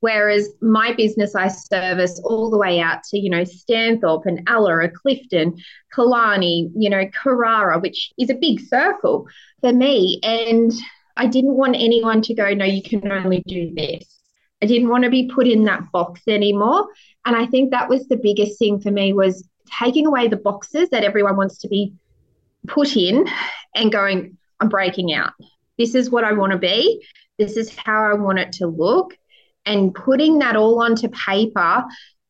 Whereas 0.00 0.50
my 0.60 0.92
business, 0.92 1.34
I 1.34 1.48
service 1.48 2.20
all 2.24 2.50
the 2.50 2.58
way 2.58 2.80
out 2.80 3.02
to, 3.04 3.18
you 3.18 3.30
know, 3.30 3.42
Stanthorpe 3.42 4.26
and 4.26 4.46
Allora, 4.46 4.92
Clifton, 4.92 5.56
Killarney, 5.94 6.70
you 6.76 6.90
know, 6.90 7.06
Karara, 7.06 7.80
which 7.80 8.12
is 8.18 8.30
a 8.30 8.34
big 8.34 8.60
circle 8.60 9.26
for 9.60 9.72
me. 9.72 10.20
And 10.22 10.72
I 11.16 11.26
didn't 11.26 11.54
want 11.54 11.76
anyone 11.76 12.20
to 12.22 12.34
go, 12.34 12.52
no, 12.52 12.64
you 12.64 12.82
can 12.82 13.10
only 13.10 13.42
do 13.46 13.72
this. 13.74 14.04
I 14.62 14.66
didn't 14.66 14.88
want 14.88 15.04
to 15.04 15.10
be 15.10 15.28
put 15.28 15.46
in 15.46 15.64
that 15.64 15.90
box 15.92 16.22
anymore. 16.28 16.88
And 17.24 17.34
I 17.34 17.46
think 17.46 17.70
that 17.70 17.88
was 17.88 18.06
the 18.06 18.16
biggest 18.16 18.58
thing 18.58 18.80
for 18.80 18.90
me 18.90 19.12
was 19.12 19.48
taking 19.78 20.06
away 20.06 20.28
the 20.28 20.36
boxes 20.36 20.90
that 20.90 21.04
everyone 21.04 21.36
wants 21.36 21.58
to 21.58 21.68
be 21.68 21.94
put 22.66 22.96
in 22.96 23.26
and 23.74 23.92
going, 23.92 24.36
I'm 24.60 24.68
breaking 24.68 25.12
out. 25.12 25.32
This 25.78 25.94
is 25.94 26.10
what 26.10 26.24
I 26.24 26.32
want 26.32 26.52
to 26.52 26.58
be. 26.58 27.06
This 27.38 27.56
is 27.56 27.74
how 27.76 28.10
I 28.10 28.14
want 28.14 28.38
it 28.38 28.52
to 28.52 28.66
look 28.66 29.16
and 29.66 29.94
putting 29.94 30.38
that 30.38 30.56
all 30.56 30.80
onto 30.80 31.08
paper 31.08 31.84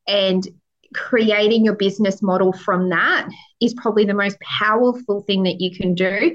and 0.09 0.49
creating 0.95 1.65
your 1.65 1.75
business 1.75 2.23
model 2.23 2.53
from 2.53 2.89
that 2.89 3.29
is 3.61 3.75
probably 3.75 4.05
the 4.05 4.15
most 4.15 4.39
powerful 4.41 5.21
thing 5.23 5.43
that 5.43 5.61
you 5.61 5.77
can 5.77 5.95
do 5.95 6.35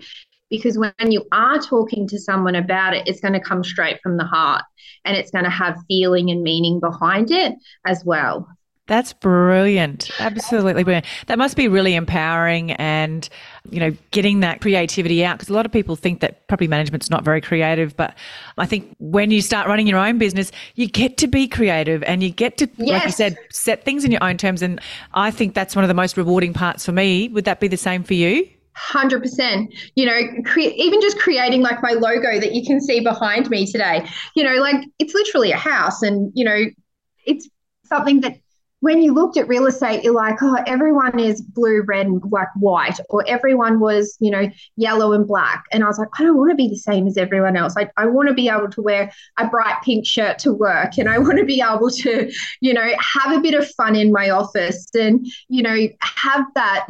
because 0.51 0.77
when 0.77 0.93
you 1.12 1.25
are 1.31 1.58
talking 1.60 2.08
to 2.10 2.20
someone 2.20 2.55
about 2.55 2.93
it, 2.93 3.08
it's 3.08 3.22
going 3.22 3.34
to 3.34 3.39
come 3.39 3.63
straight 3.63 4.00
from 4.01 4.17
the 4.17 4.25
heart 4.25 4.63
and 5.05 5.17
it's 5.17 5.31
going 5.31 5.46
to 5.46 5.50
have 5.50 5.77
feeling 5.88 6.29
and 6.29 6.43
meaning 6.43 6.79
behind 6.79 7.31
it 7.31 7.55
as 7.86 8.03
well. 8.05 8.48
That's 8.88 9.13
brilliant. 9.13 10.12
Absolutely 10.20 10.84
brilliant. 10.84 11.05
That 11.27 11.38
must 11.38 11.55
be 11.55 11.70
really 11.70 11.96
empowering 11.96 12.74
and, 12.74 13.27
you 13.70 13.80
know, 13.80 13.96
getting 14.10 14.39
that 14.39 14.60
creativity 14.60 15.24
out 15.24 15.38
because 15.38 15.50
a 15.50 15.53
lot 15.53 15.65
of 15.65 15.72
people 15.72 15.96
think 15.96 16.20
that 16.22 16.48
property 16.48 16.68
management's 16.68 17.10
not 17.10 17.24
very 17.24 17.41
creative. 17.41 17.96
But 17.96 18.15
I 18.58 18.65
think 18.65 18.96
when 19.00 19.30
you 19.30 19.41
start 19.41 19.68
running 19.68 19.88
your 19.88 20.00
own 20.00 20.18
business, 20.18 20.51
you 20.75 20.88
get 20.88 21.18
to 21.18 21.27
be 21.27 21.48
creative 21.48 22.01
and 22.03 22.24
you 22.24 22.32
get 22.32 22.58
to, 22.58 22.70
yes. 22.77 22.89
like 22.89 23.03
you 23.06 23.12
said, 23.12 23.38
set 23.51 23.86
things 23.86 24.03
in 24.03 24.12
your 24.12 24.24
own 24.24 24.38
terms. 24.38 24.62
And 24.62 24.82
I 25.13 25.30
think 25.30 25.53
that's 25.53 25.75
one 25.75 25.84
of 25.84 25.89
the 25.89 25.94
most 25.94 26.18
rewarding 26.18 26.53
parts 26.53 26.86
for 26.86 26.91
me. 26.91 27.30
Would 27.30 27.46
that 27.46 27.60
be 27.60 27.68
the 27.68 27.77
same 27.77 28.03
for 28.03 28.15
you? 28.15 28.48
100% 28.77 29.68
you 29.96 30.06
know 30.06 30.22
cre- 30.46 30.60
even 30.60 31.01
just 31.01 31.20
creating 31.20 31.62
like 31.62 31.84
my 31.84 31.91
logo 31.91 32.39
that 32.39 32.53
you 32.53 32.65
can 32.65 32.80
see 32.80 33.01
behind 33.01 33.50
me 33.50 33.70
today 33.70 34.08
you 34.34 34.46
know 34.46 34.56
like 34.62 34.86
it's 34.98 35.13
literally 35.13 35.51
a 35.51 35.58
house 35.58 36.01
and 36.01 36.32
you 36.34 36.46
know 36.46 36.63
it's 37.25 37.50
something 37.84 38.22
that 38.22 38.38
when 38.82 39.02
you 39.02 39.14
looked 39.14 39.38
at 39.38 39.48
real 39.48 39.68
estate, 39.68 40.04
you're 40.04 40.14
like, 40.14 40.42
oh, 40.42 40.58
everyone 40.66 41.20
is 41.20 41.40
blue, 41.40 41.84
red, 41.84 42.08
and 42.08 42.22
like 42.32 42.48
white, 42.56 43.00
or 43.10 43.24
everyone 43.28 43.80
was, 43.80 44.18
you 44.20 44.32
know, 44.32 44.50
yellow 44.76 45.14
and 45.14 45.28
black. 45.28 45.64
And 45.72 45.84
I 45.84 45.88
was 45.88 46.00
like, 46.00 46.10
I 46.20 46.24
don't 46.24 46.38
want 46.38 46.50
to 46.50 46.56
be 46.56 46.68
the 46.68 46.76
same 46.76 47.06
as 47.08 47.16
everyone 47.16 47.56
else. 47.56 47.76
I, 47.78 47.90
I 47.96 48.08
want 48.08 48.28
to 48.30 48.34
be 48.34 48.50
able 48.50 48.70
to 48.70 48.82
wear 48.82 49.12
a 49.38 49.48
bright 49.48 49.76
pink 49.84 50.06
shirt 50.06 50.40
to 50.40 50.54
work 50.54 50.98
and 50.98 51.08
I 51.08 51.18
want 51.20 51.38
to 51.38 51.46
be 51.46 51.62
able 51.62 51.92
to, 51.92 52.32
you 52.60 52.74
know, 52.74 52.92
have 53.00 53.38
a 53.38 53.40
bit 53.40 53.54
of 53.54 53.70
fun 53.70 53.96
in 53.96 54.12
my 54.12 54.32
office 54.32 54.88
and, 54.96 55.26
you 55.48 55.62
know, 55.62 55.88
have 56.02 56.46
that 56.56 56.88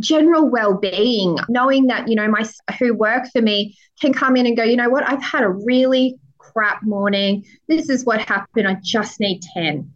general 0.00 0.50
well-being 0.50 1.38
knowing 1.48 1.86
that 1.86 2.08
you 2.08 2.16
know 2.16 2.26
my 2.26 2.44
who 2.80 2.92
work 2.92 3.28
for 3.32 3.40
me 3.40 3.76
can 4.00 4.12
come 4.12 4.36
in 4.36 4.44
and 4.44 4.56
go 4.56 4.64
you 4.64 4.74
know 4.74 4.90
what 4.90 5.08
i've 5.08 5.22
had 5.22 5.44
a 5.44 5.48
really 5.48 6.18
crap 6.36 6.82
morning 6.82 7.44
this 7.68 7.88
is 7.88 8.04
what 8.04 8.20
happened 8.20 8.66
i 8.66 8.76
just 8.82 9.20
need 9.20 9.40
10 9.54 9.93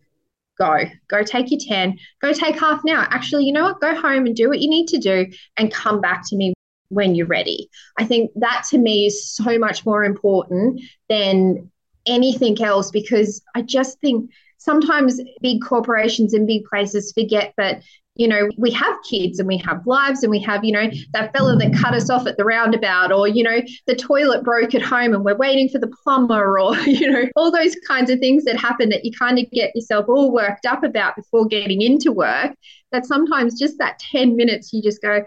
go. 0.58 0.84
Go 1.08 1.22
take 1.22 1.50
your 1.50 1.60
10, 1.60 1.98
go 2.20 2.32
take 2.32 2.58
half 2.58 2.82
an 2.84 2.90
hour. 2.90 3.06
Actually, 3.10 3.44
you 3.44 3.52
know 3.52 3.64
what? 3.64 3.80
Go 3.80 3.94
home 3.94 4.26
and 4.26 4.34
do 4.34 4.48
what 4.48 4.60
you 4.60 4.68
need 4.68 4.88
to 4.88 4.98
do 4.98 5.26
and 5.56 5.72
come 5.72 6.00
back 6.00 6.22
to 6.28 6.36
me 6.36 6.54
when 6.90 7.14
you're 7.14 7.26
ready. 7.26 7.68
I 7.98 8.04
think 8.04 8.30
that 8.36 8.64
to 8.70 8.78
me 8.78 9.06
is 9.06 9.30
so 9.34 9.58
much 9.58 9.84
more 9.84 10.04
important 10.04 10.80
than 11.08 11.70
anything 12.06 12.62
else 12.62 12.90
because 12.90 13.42
I 13.54 13.62
just 13.62 14.00
think 14.00 14.30
sometimes 14.56 15.20
big 15.40 15.62
corporations 15.62 16.34
and 16.34 16.46
big 16.46 16.64
places 16.64 17.12
forget 17.12 17.54
that 17.56 17.82
you 18.18 18.26
know, 18.26 18.48
we 18.58 18.70
have 18.72 18.96
kids 19.08 19.38
and 19.38 19.46
we 19.46 19.56
have 19.58 19.86
lives 19.86 20.24
and 20.24 20.30
we 20.30 20.40
have, 20.40 20.64
you 20.64 20.72
know, 20.72 20.90
that 21.12 21.32
fella 21.32 21.56
that 21.56 21.72
cut 21.72 21.94
us 21.94 22.10
off 22.10 22.26
at 22.26 22.36
the 22.36 22.44
roundabout 22.44 23.12
or, 23.12 23.28
you 23.28 23.44
know, 23.44 23.60
the 23.86 23.94
toilet 23.94 24.42
broke 24.42 24.74
at 24.74 24.82
home 24.82 25.14
and 25.14 25.24
we're 25.24 25.36
waiting 25.36 25.68
for 25.68 25.78
the 25.78 25.86
plumber 26.02 26.58
or, 26.58 26.76
you 26.80 27.08
know, 27.10 27.24
all 27.36 27.52
those 27.52 27.76
kinds 27.86 28.10
of 28.10 28.18
things 28.18 28.44
that 28.44 28.56
happen 28.56 28.88
that 28.88 29.04
you 29.04 29.12
kind 29.12 29.38
of 29.38 29.48
get 29.52 29.74
yourself 29.74 30.06
all 30.08 30.32
worked 30.32 30.66
up 30.66 30.82
about 30.82 31.14
before 31.14 31.46
getting 31.46 31.80
into 31.80 32.12
work. 32.12 32.54
That 32.90 33.06
sometimes 33.06 33.58
just 33.58 33.78
that 33.78 34.00
10 34.00 34.34
minutes, 34.34 34.72
you 34.72 34.82
just 34.82 35.00
go, 35.00 35.24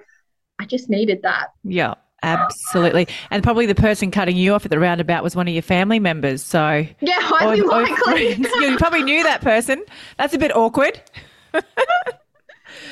I 0.59 0.65
just 0.65 0.89
needed 0.89 1.21
that. 1.23 1.47
Yeah. 1.63 1.95
Absolutely. 2.23 3.07
And 3.31 3.41
probably 3.41 3.65
the 3.65 3.73
person 3.73 4.11
cutting 4.11 4.37
you 4.37 4.53
off 4.53 4.63
at 4.63 4.69
the 4.69 4.77
roundabout 4.77 5.23
was 5.23 5.35
one 5.35 5.47
of 5.47 5.53
your 5.55 5.63
family 5.63 5.97
members. 5.97 6.43
So, 6.43 6.85
yeah, 6.99 7.19
highly 7.19 7.61
likely. 7.61 8.35
you 8.59 8.77
probably 8.77 9.01
knew 9.01 9.23
that 9.23 9.41
person. 9.41 9.83
That's 10.19 10.35
a 10.35 10.37
bit 10.37 10.55
awkward. 10.55 11.01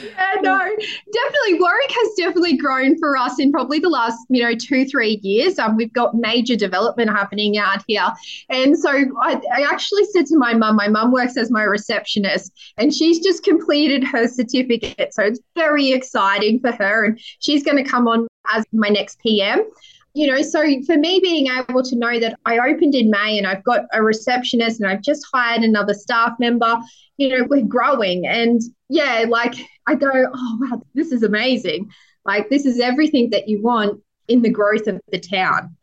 yeah, 0.04 0.42
no, 0.42 0.58
definitely. 0.58 1.60
Warwick 1.60 1.92
has 1.92 2.14
definitely 2.18 2.58
grown 2.58 2.98
for 2.98 3.18
us 3.18 3.40
in 3.40 3.52
probably 3.52 3.80
the 3.80 3.90
last, 3.90 4.18
you 4.30 4.44
know, 4.44 4.54
two, 4.56 4.86
three 4.86 5.20
years. 5.24 5.60
Um, 5.60 5.76
we've 5.76 5.94
got 5.94 6.16
major 6.16 6.56
development 6.56 7.10
happening 7.10 7.58
out 7.58 7.84
here. 7.88 8.08
And 8.50 8.78
so 8.78 8.90
I, 8.90 9.42
I 9.54 9.62
actually 9.70 10.06
said 10.06 10.26
to 10.28 10.38
my 10.38 10.54
mum, 10.54 10.76
my 10.76 10.88
mum 10.88 11.12
works 11.12 11.38
as 11.38 11.52
my 11.52 11.64
receptionist 11.64 12.54
and 12.78 12.94
she's 12.94 13.20
just 13.20 13.44
completed 13.44 14.04
her 14.04 14.28
certificate. 14.28 15.14
So 15.14 15.24
it's 15.24 15.40
very 15.56 15.92
exciting 15.92 16.60
for 16.60 16.72
her. 16.72 17.06
And 17.06 17.20
she's 17.40 17.64
going 17.64 17.84
to 17.84 17.90
come 17.90 18.08
on 18.08 18.28
as 18.54 18.66
my 18.72 18.90
next 18.90 19.20
PM 19.20 19.64
you 20.14 20.28
know, 20.28 20.42
so 20.42 20.64
for 20.86 20.98
me 20.98 21.20
being 21.22 21.48
able 21.48 21.84
to 21.84 21.96
know 21.96 22.20
that 22.20 22.38
I 22.46 22.60
opened 22.60 22.96
in 22.96 23.10
May 23.10 23.38
and 23.38 23.46
I've 23.46 23.64
got 23.64 23.86
a 23.94 24.02
receptionist 24.02 24.80
and 24.80 24.90
I've 24.90 25.02
just 25.02 25.26
hired 25.32 25.62
another 25.62 25.94
staff 25.94 26.34
member, 26.40 26.78
you 27.18 27.30
know, 27.30 27.46
we're 27.50 27.66
growing. 27.66 28.26
And 28.26 28.62
yeah, 28.90 29.26
like 29.28 29.56
I 29.88 29.96
go, 29.96 30.10
oh, 30.12 30.58
wow, 30.62 30.82
this 30.96 31.12
is 31.12 31.24
amazing. 31.24 31.90
Like, 32.26 32.50
this 32.50 32.66
is 32.66 32.80
everything 32.80 33.30
that 33.32 33.48
you 33.48 33.62
want 33.62 34.02
in 34.28 34.42
the 34.42 34.50
growth 34.50 34.88
of 34.88 35.00
the 35.12 35.20
town. 35.20 35.76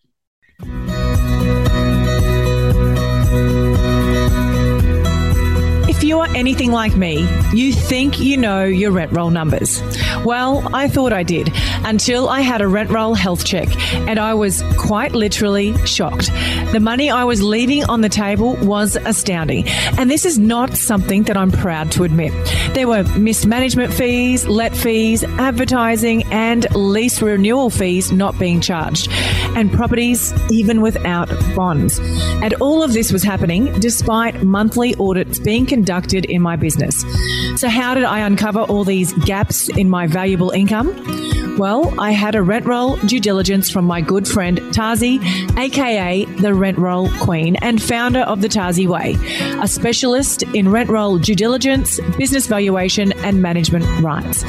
If 5.97 6.05
you 6.05 6.21
are 6.21 6.29
anything 6.37 6.73
like 6.73 6.95
me, 6.95 7.27
you 7.55 7.73
think 7.73 8.21
you 8.21 8.37
know 8.37 8.65
your 8.65 8.91
rent 8.91 9.13
roll 9.13 9.31
numbers. 9.31 9.81
Well, 10.27 10.63
I 10.75 10.89
thought 10.89 11.15
I 11.15 11.23
did 11.23 11.51
until 11.87 12.29
I 12.29 12.43
had 12.43 12.61
a 12.61 12.69
rent 12.69 12.91
roll 12.91 13.15
health 13.15 13.47
check 13.47 13.75
and 13.95 14.19
I 14.19 14.35
was 14.35 14.63
quite 14.77 15.13
literally 15.13 15.75
shocked. 15.87 16.31
The 16.73 16.81
money 16.81 17.09
I 17.11 17.25
was 17.25 17.43
leaving 17.43 17.83
on 17.85 18.03
the 18.03 18.11
table 18.11 18.57
was 18.57 18.97
astounding. 19.07 19.67
And 19.97 20.11
this 20.11 20.27
is 20.27 20.39
not 20.39 20.77
something 20.77 21.23
that 21.23 21.37
I'm 21.39 21.51
proud 21.51 21.91
to 21.93 22.05
admit. 22.05 22.31
There 22.75 22.89
were 22.89 23.05
missed 23.17 23.47
management 23.47 23.91
fees, 23.91 24.47
let 24.47 24.77
fees, 24.77 25.25
advertising, 25.25 26.25
and 26.31 26.67
lease 26.75 27.23
renewal 27.23 27.71
fees 27.71 28.13
not 28.13 28.39
being 28.39 28.61
charged, 28.61 29.09
and 29.57 29.73
properties 29.73 30.35
even 30.51 30.83
without 30.83 31.31
bonds. 31.55 31.99
And 32.43 32.53
all 32.55 32.83
of 32.83 32.93
this 32.93 33.13
was 33.13 33.23
happening 33.23 33.73
despite 33.81 34.43
monthly 34.43 34.95
audits 34.97 35.39
being 35.39 35.65
conducted 35.65 35.86
in 36.27 36.43
my 36.43 36.57
business. 36.57 37.05
So, 37.57 37.69
how 37.69 37.95
did 37.95 38.05
I 38.05 38.21
uncover 38.21 38.61
all 38.61 38.85
these 38.85 39.13
gaps 39.25 39.69
in 39.69 39.89
my 39.89 40.07
valuable 40.07 40.51
income? 40.51 40.95
Well, 41.57 41.99
I 41.99 42.11
had 42.11 42.35
a 42.35 42.43
rent 42.43 42.67
roll 42.67 42.97
due 42.97 43.19
diligence 43.19 43.71
from 43.71 43.87
my 43.87 44.03
good 44.03 44.29
friend 44.29 44.59
Tazi, 44.75 45.19
aka 45.57 46.27
the 46.27 46.53
Rent 46.53 46.77
Roll 46.77 47.09
Queen 47.21 47.57
and 47.57 47.83
founder 47.83 48.21
of 48.21 48.43
the 48.43 48.49
Tazi 48.49 48.87
Way, 48.87 49.17
a 49.63 49.67
specialist 49.67 50.43
in 50.43 50.69
rent 50.69 50.91
roll 50.91 51.17
due 51.17 51.35
diligence, 51.35 51.99
business 52.19 52.47
valuation, 52.47 53.13
and 53.25 53.41
management 53.41 53.87
rights. 54.03 54.43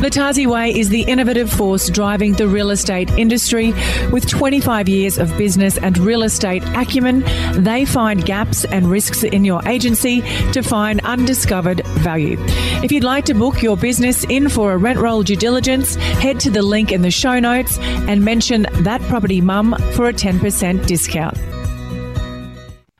The 0.00 0.08
Tazi 0.10 0.46
Way 0.46 0.70
is 0.78 0.88
the 0.88 1.02
innovative 1.02 1.52
force 1.52 1.90
driving 1.90 2.32
the 2.32 2.48
real 2.48 2.70
estate 2.70 3.10
industry. 3.10 3.74
With 4.10 4.26
25 4.26 4.88
years 4.88 5.18
of 5.18 5.36
business 5.36 5.76
and 5.76 5.98
real 5.98 6.22
estate 6.22 6.64
acumen, 6.68 7.24
they 7.62 7.84
find 7.84 8.24
gaps 8.24 8.64
and 8.64 8.90
risks 8.90 9.22
in 9.22 9.44
your 9.44 9.62
agency 9.68 10.22
to 10.52 10.62
find 10.62 11.00
undiscovered 11.04 11.86
value. 11.98 12.38
If 12.82 12.90
you'd 12.90 13.04
like 13.04 13.26
to 13.26 13.34
book 13.34 13.62
your 13.62 13.76
business 13.76 14.24
in 14.24 14.48
for 14.48 14.72
a 14.72 14.78
rent 14.78 14.98
roll 14.98 15.22
due 15.22 15.36
diligence, 15.36 15.96
head 15.96 16.40
to 16.40 16.53
the 16.54 16.62
link 16.62 16.92
in 16.92 17.02
the 17.02 17.10
show 17.10 17.38
notes 17.38 17.78
and 17.78 18.24
mention 18.24 18.66
that 18.82 19.00
property 19.02 19.40
mum 19.40 19.74
for 19.92 20.08
a 20.08 20.12
10% 20.12 20.86
discount. 20.86 21.36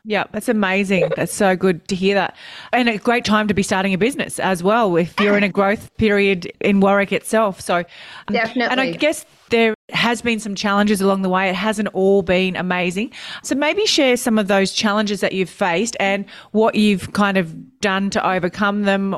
Yeah, 0.06 0.24
that's 0.32 0.50
amazing. 0.50 1.10
That's 1.16 1.32
so 1.32 1.56
good 1.56 1.88
to 1.88 1.94
hear 1.94 2.14
that. 2.14 2.36
And 2.74 2.90
a 2.90 2.98
great 2.98 3.24
time 3.24 3.48
to 3.48 3.54
be 3.54 3.62
starting 3.62 3.94
a 3.94 3.98
business 3.98 4.38
as 4.38 4.62
well 4.62 4.96
if 4.96 5.18
you're 5.18 5.36
in 5.36 5.44
a 5.44 5.48
growth 5.48 5.96
period 5.96 6.52
in 6.60 6.80
Warwick 6.80 7.10
itself. 7.10 7.58
So, 7.58 7.84
definitely. 8.26 8.70
And 8.70 8.82
I 8.82 8.90
guess 8.90 9.24
there 9.48 9.74
has 9.90 10.20
been 10.20 10.40
some 10.40 10.54
challenges 10.54 11.00
along 11.00 11.22
the 11.22 11.30
way. 11.30 11.48
It 11.48 11.54
hasn't 11.54 11.88
all 11.94 12.20
been 12.20 12.54
amazing. 12.56 13.12
So 13.42 13.54
maybe 13.54 13.86
share 13.86 14.16
some 14.18 14.38
of 14.38 14.48
those 14.48 14.72
challenges 14.72 15.20
that 15.20 15.32
you've 15.32 15.48
faced 15.48 15.96
and 16.00 16.26
what 16.50 16.74
you've 16.74 17.12
kind 17.12 17.38
of 17.38 17.80
done 17.80 18.10
to 18.10 18.28
overcome 18.28 18.82
them, 18.82 19.16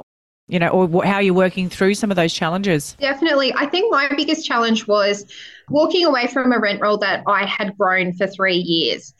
you 0.49 0.59
know, 0.59 0.69
or 0.69 1.05
how 1.05 1.19
you're 1.19 1.35
working 1.35 1.69
through 1.69 1.95
some 1.95 2.11
of 2.11 2.17
those 2.17 2.33
challenges. 2.33 2.97
Definitely. 3.01 3.53
I 3.55 3.67
think 3.67 3.91
my 3.91 4.09
biggest 4.17 4.47
challenge 4.47 4.87
was 4.87 5.25
walking 5.69 6.05
away 6.05 6.29
from 6.29 6.53
a 6.53 6.59
rent 6.59 6.81
roll 6.81 6.99
that 6.99 7.25
I 7.27 7.45
had 7.45 7.77
grown 7.77 8.13
for 8.15 8.27
three 8.27 8.59
years 8.59 9.13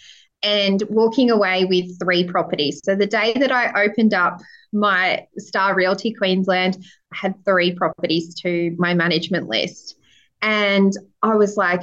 and 0.43 0.83
walking 0.89 1.31
away 1.31 1.65
with 1.65 1.99
three 1.99 2.25
properties. 2.25 2.81
So 2.85 2.95
the 2.95 3.07
day 3.07 3.33
that 3.35 3.51
I 3.51 3.85
opened 3.85 4.15
up 4.15 4.41
my 4.73 5.27
Star 5.39 5.75
Realty 5.75 6.13
Queensland, 6.13 6.77
I 7.13 7.17
had 7.17 7.45
three 7.45 7.75
properties 7.75 8.35
to 8.43 8.75
my 8.79 8.95
management 8.95 9.49
list. 9.49 9.97
And 10.43 10.93
I 11.23 11.35
was 11.35 11.57
like, 11.57 11.83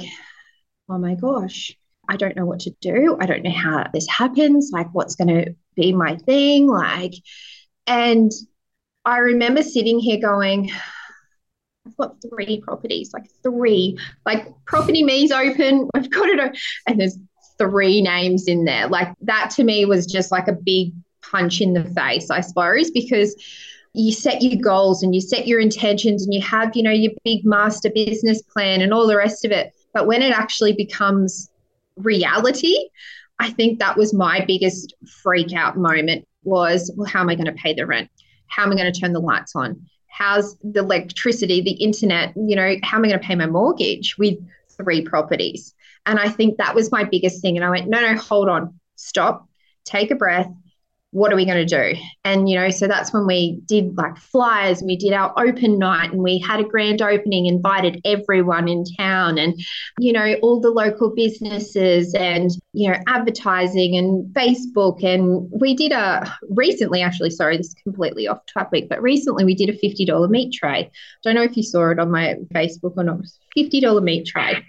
oh 0.88 0.98
my 0.98 1.16
gosh, 1.16 1.76
I 2.08 2.16
don't 2.16 2.36
know 2.36 2.46
what 2.46 2.60
to 2.60 2.70
do. 2.80 3.16
I 3.20 3.26
don't 3.26 3.42
know 3.42 3.50
how 3.50 3.86
this 3.92 4.08
happens. 4.08 4.70
Like, 4.72 4.88
what's 4.92 5.16
going 5.16 5.28
to 5.28 5.54
be 5.74 5.92
my 5.92 6.16
thing? 6.16 6.68
Like, 6.68 7.14
and 7.86 8.30
I 9.04 9.18
remember 9.18 9.62
sitting 9.62 9.98
here 9.98 10.18
going, 10.18 10.70
I've 11.86 11.96
got 11.96 12.16
three 12.28 12.60
properties, 12.60 13.12
like 13.12 13.26
three. 13.42 13.98
Like, 14.24 14.48
PropertyMe's 14.64 15.30
open. 15.30 15.88
I've 15.94 16.10
got 16.10 16.28
it. 16.28 16.58
And 16.86 17.00
there's 17.00 17.18
three 17.58 18.02
names 18.02 18.48
in 18.48 18.64
there. 18.64 18.88
Like, 18.88 19.08
that 19.22 19.50
to 19.56 19.64
me 19.64 19.84
was 19.84 20.06
just 20.06 20.32
like 20.32 20.48
a 20.48 20.52
big 20.52 20.92
punch 21.22 21.60
in 21.60 21.74
the 21.74 21.84
face, 21.84 22.30
I 22.30 22.40
suppose, 22.40 22.90
because 22.90 23.34
you 23.92 24.12
set 24.12 24.42
your 24.42 24.60
goals 24.60 25.02
and 25.02 25.14
you 25.14 25.20
set 25.20 25.46
your 25.46 25.60
intentions 25.60 26.24
and 26.24 26.34
you 26.34 26.40
have, 26.40 26.74
you 26.74 26.82
know, 26.82 26.90
your 26.90 27.12
big 27.24 27.44
master 27.44 27.90
business 27.94 28.42
plan 28.42 28.80
and 28.80 28.92
all 28.92 29.06
the 29.06 29.16
rest 29.16 29.44
of 29.44 29.52
it. 29.52 29.72
But 29.92 30.06
when 30.06 30.22
it 30.22 30.32
actually 30.32 30.72
becomes 30.72 31.50
reality, 31.96 32.76
I 33.38 33.50
think 33.50 33.78
that 33.78 33.96
was 33.96 34.12
my 34.12 34.44
biggest 34.46 34.94
freak 35.22 35.52
out 35.52 35.76
moment 35.76 36.26
was, 36.42 36.92
well, 36.96 37.06
how 37.06 37.20
am 37.20 37.28
I 37.28 37.34
going 37.34 37.46
to 37.46 37.52
pay 37.52 37.74
the 37.74 37.86
rent? 37.86 38.10
How 38.54 38.62
am 38.62 38.72
I 38.72 38.76
going 38.76 38.92
to 38.92 39.00
turn 39.00 39.12
the 39.12 39.20
lights 39.20 39.56
on? 39.56 39.86
How's 40.06 40.56
the 40.62 40.80
electricity, 40.80 41.60
the 41.60 41.72
internet, 41.72 42.32
you 42.36 42.54
know, 42.54 42.76
how 42.84 42.98
am 42.98 43.04
I 43.04 43.08
going 43.08 43.20
to 43.20 43.26
pay 43.26 43.34
my 43.34 43.46
mortgage 43.46 44.16
with 44.16 44.38
three 44.76 45.02
properties? 45.02 45.74
And 46.06 46.20
I 46.20 46.28
think 46.28 46.58
that 46.58 46.74
was 46.74 46.92
my 46.92 47.02
biggest 47.02 47.42
thing. 47.42 47.56
And 47.56 47.64
I 47.64 47.70
went, 47.70 47.88
no, 47.88 48.00
no, 48.00 48.16
hold 48.16 48.48
on, 48.48 48.78
stop, 48.94 49.48
take 49.84 50.12
a 50.12 50.14
breath, 50.14 50.48
what 51.14 51.32
are 51.32 51.36
we 51.36 51.46
going 51.46 51.64
to 51.64 51.94
do? 51.94 52.00
And, 52.24 52.48
you 52.48 52.56
know, 52.56 52.70
so 52.70 52.88
that's 52.88 53.12
when 53.12 53.24
we 53.24 53.60
did 53.66 53.96
like 53.96 54.16
flyers, 54.16 54.82
we 54.82 54.96
did 54.96 55.12
our 55.12 55.32
open 55.38 55.78
night 55.78 56.10
and 56.10 56.20
we 56.20 56.38
had 56.38 56.58
a 56.58 56.64
grand 56.64 57.00
opening, 57.00 57.46
invited 57.46 58.00
everyone 58.04 58.66
in 58.66 58.84
town 58.98 59.38
and, 59.38 59.54
you 60.00 60.12
know, 60.12 60.34
all 60.42 60.60
the 60.60 60.72
local 60.72 61.14
businesses 61.14 62.14
and, 62.14 62.50
you 62.72 62.90
know, 62.90 62.98
advertising 63.06 63.96
and 63.96 64.34
Facebook. 64.34 65.04
And 65.04 65.48
we 65.52 65.76
did 65.76 65.92
a 65.92 66.36
recently, 66.50 67.00
actually, 67.00 67.30
sorry, 67.30 67.58
this 67.58 67.68
is 67.68 67.74
completely 67.74 68.26
off 68.26 68.40
topic, 68.52 68.88
but 68.88 69.00
recently 69.00 69.44
we 69.44 69.54
did 69.54 69.70
a 69.70 69.78
$50 69.78 70.28
meat 70.28 70.52
tray. 70.52 70.90
Don't 71.22 71.36
know 71.36 71.44
if 71.44 71.56
you 71.56 71.62
saw 71.62 71.90
it 71.90 72.00
on 72.00 72.10
my 72.10 72.34
Facebook 72.52 72.94
or 72.96 73.04
not. 73.04 73.20
$50 73.56 74.02
meat 74.02 74.26
tray. 74.26 74.64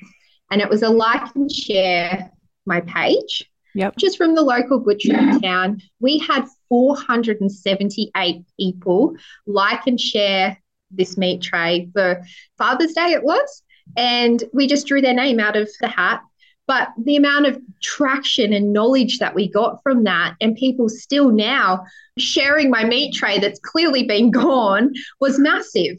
And 0.51 0.61
it 0.61 0.69
was 0.69 0.83
a 0.83 0.89
like 0.89 1.33
and 1.33 1.51
share 1.51 2.29
my 2.67 2.81
page 2.81 3.49
Yep. 3.75 3.97
Just 3.97 4.17
from 4.17 4.35
the 4.35 4.41
local 4.41 4.79
butcher 4.79 5.17
in 5.17 5.41
town, 5.41 5.81
we 5.99 6.17
had 6.17 6.45
478 6.69 8.45
people 8.57 9.15
like 9.45 9.85
and 9.85 9.99
share 9.99 10.57
this 10.91 11.17
meat 11.17 11.41
tray 11.41 11.89
for 11.93 12.21
Father's 12.57 12.93
Day, 12.93 13.11
it 13.11 13.23
was. 13.23 13.63
And 13.97 14.43
we 14.53 14.67
just 14.67 14.87
drew 14.87 15.01
their 15.01 15.13
name 15.13 15.39
out 15.39 15.57
of 15.57 15.69
the 15.81 15.89
hat. 15.89 16.21
But 16.67 16.87
the 16.97 17.17
amount 17.17 17.45
of 17.45 17.59
traction 17.83 18.51
and 18.53 18.73
knowledge 18.73 19.19
that 19.19 19.35
we 19.35 19.47
got 19.47 19.83
from 19.83 20.05
that, 20.05 20.35
and 20.41 20.55
people 20.55 20.89
still 20.89 21.29
now 21.29 21.85
sharing 22.17 22.71
my 22.71 22.85
meat 22.85 23.13
tray 23.13 23.37
that's 23.37 23.59
clearly 23.59 24.03
been 24.03 24.31
gone, 24.31 24.93
was 25.19 25.37
massive. 25.37 25.97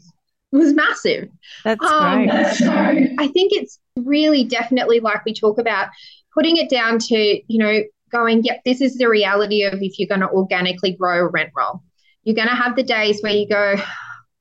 Was 0.51 0.73
massive. 0.73 1.29
That's 1.63 1.85
um, 1.85 2.27
great. 2.27 2.47
So 2.55 2.71
I 2.71 3.27
think 3.27 3.53
it's 3.53 3.79
really 3.97 4.43
definitely 4.43 4.99
like 4.99 5.23
we 5.25 5.33
talk 5.33 5.57
about 5.57 5.89
putting 6.37 6.57
it 6.57 6.69
down 6.69 6.99
to, 6.99 7.17
you 7.17 7.57
know, 7.57 7.81
going, 8.11 8.43
yep, 8.43 8.61
this 8.63 8.79
is 8.79 8.95
the 8.95 9.09
reality 9.09 9.63
of 9.63 9.81
if 9.81 9.97
you're 9.97 10.07
going 10.07 10.21
to 10.21 10.29
organically 10.29 10.91
grow 10.91 11.25
a 11.25 11.27
rent 11.27 11.49
roll. 11.55 11.81
You're 12.23 12.35
going 12.35 12.47
to 12.47 12.55
have 12.55 12.75
the 12.75 12.83
days 12.83 13.21
where 13.21 13.33
you 13.33 13.49
go, 13.49 13.75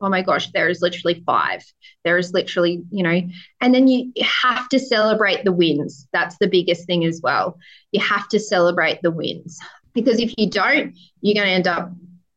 oh 0.01 0.09
my 0.11 0.21
gosh, 0.21 0.51
there 0.53 0.69
is 0.69 0.83
literally 0.83 1.23
five. 1.25 1.65
There 2.05 2.19
is 2.19 2.33
literally, 2.33 2.83
you 2.91 3.03
know, 3.03 3.23
and 3.61 3.75
then 3.75 3.89
you 3.89 4.13
have 4.23 4.69
to 4.69 4.79
celebrate 4.79 5.45
the 5.45 5.53
wins. 5.53 6.07
That's 6.13 6.37
the 6.39 6.49
biggest 6.49 6.87
thing 6.87 7.05
as 7.05 7.21
well. 7.23 7.59
You 7.93 8.01
have 8.01 8.29
to 8.29 8.39
celebrate 8.39 9.01
the 9.03 9.11
wins 9.11 9.59
because 9.95 10.21
if 10.21 10.35
you 10.37 10.51
don't, 10.51 10.95
you're 11.23 11.35
going 11.35 11.47
to 11.47 11.53
end 11.53 11.67
up 11.67 11.91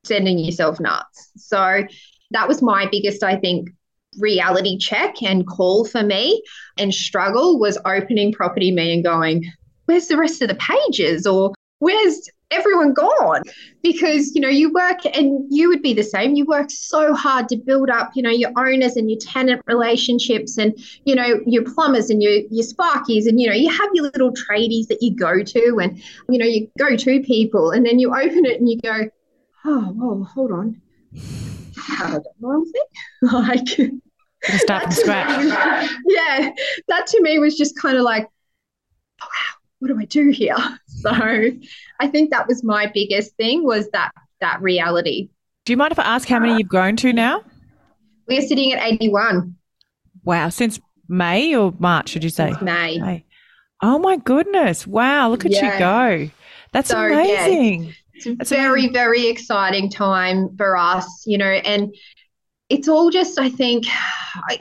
sending 0.05 0.39
yourself 0.39 0.79
nuts. 0.79 1.31
So 1.35 1.83
that 2.31 2.47
was 2.47 2.61
my 2.61 2.87
biggest, 2.89 3.23
I 3.23 3.35
think, 3.35 3.69
reality 4.17 4.77
check 4.77 5.21
and 5.21 5.47
call 5.47 5.85
for 5.85 6.03
me 6.03 6.41
and 6.77 6.93
struggle 6.93 7.59
was 7.59 7.77
opening 7.85 8.33
PropertyMe 8.33 8.93
and 8.93 9.03
going 9.03 9.45
where's 9.89 10.07
the 10.07 10.17
rest 10.17 10.41
of 10.43 10.47
the 10.47 10.55
pages? 10.55 11.25
or 11.25 11.51
where's 11.79 12.29
everyone 12.51 12.93
gone? 12.93 13.41
Because 13.81 14.35
you 14.35 14.41
know 14.41 14.49
you 14.49 14.71
work 14.71 14.99
and 15.13 15.45
you 15.49 15.67
would 15.69 15.81
be 15.81 15.93
the 15.93 16.03
same. 16.03 16.35
You 16.35 16.45
work 16.45 16.69
so 16.69 17.13
hard 17.13 17.49
to 17.49 17.57
build 17.57 17.89
up 17.89 18.11
you 18.15 18.21
know 18.21 18.29
your 18.29 18.51
owners 18.55 18.95
and 18.95 19.09
your 19.09 19.19
tenant 19.19 19.61
relationships 19.65 20.57
and 20.57 20.77
you 21.05 21.15
know 21.15 21.39
your 21.45 21.63
plumbers 21.63 22.09
and 22.09 22.21
your 22.21 22.33
your 22.51 22.65
sparkies 22.65 23.27
and 23.27 23.39
you 23.41 23.47
know 23.47 23.55
you 23.55 23.69
have 23.69 23.89
your 23.93 24.05
little 24.05 24.31
tradies 24.31 24.87
that 24.87 25.01
you 25.01 25.15
go 25.15 25.41
to 25.41 25.79
and 25.81 26.01
you 26.29 26.37
know 26.37 26.45
you 26.45 26.69
go 26.77 26.95
to 26.95 27.21
people 27.21 27.71
and 27.71 27.85
then 27.85 27.97
you 27.99 28.13
open 28.15 28.45
it 28.45 28.59
and 28.59 28.69
you 28.69 28.79
go 28.81 29.09
oh 29.65 29.93
well 29.95 30.23
hold 30.23 30.51
on 30.51 30.81
like 33.21 33.67
start 34.57 34.83
from 34.83 34.91
scratch. 34.91 35.89
yeah, 36.07 36.51
that 36.87 37.07
to 37.07 37.21
me 37.21 37.39
was 37.39 37.57
just 37.57 37.77
kind 37.77 37.97
of 37.97 38.03
like, 38.03 38.27
oh, 39.21 39.25
wow, 39.25 39.57
what 39.79 39.87
do 39.89 39.99
I 39.99 40.05
do 40.05 40.29
here? 40.29 40.57
So 40.99 41.11
I 41.11 42.07
think 42.07 42.31
that 42.31 42.45
was 42.45 42.61
my 42.61 42.91
biggest 42.93 43.33
thing 43.37 43.63
was 43.63 43.89
that 43.91 44.11
that 44.41 44.61
reality. 44.61 45.29
Do 45.63 45.71
you 45.71 45.77
mind 45.77 45.93
if 45.93 45.99
I 45.99 46.03
ask 46.03 46.27
how 46.27 46.39
many 46.39 46.57
you've 46.57 46.67
grown 46.67 46.97
to 46.97 47.13
now? 47.13 47.41
We're 48.27 48.41
sitting 48.41 48.73
at 48.73 48.83
81. 48.83 49.55
Wow, 50.25 50.49
since 50.49 50.77
May 51.07 51.55
or 51.55 51.73
March, 51.79 52.09
should 52.09 52.25
you 52.25 52.29
say? 52.29 52.49
Since 52.49 52.61
May. 52.63 52.99
May. 52.99 53.25
Oh 53.81 53.97
my 53.97 54.17
goodness. 54.17 54.85
Wow, 54.85 55.29
look 55.29 55.45
at 55.45 55.51
yeah. 55.51 55.73
you 55.73 55.79
go. 55.79 56.31
That's 56.73 56.89
so, 56.89 56.99
amazing. 56.99 57.83
Yeah, 57.85 57.91
it's 58.25 58.51
a 58.51 58.55
very, 58.55 58.81
amazing. 58.81 58.93
very 58.93 59.27
exciting 59.27 59.89
time 59.89 60.55
for 60.57 60.77
us, 60.77 61.23
you 61.25 61.37
know, 61.37 61.45
and 61.45 61.93
it's 62.69 62.87
all 62.87 63.09
just, 63.09 63.39
I 63.39 63.49
think, 63.49 63.85
I, 64.49 64.59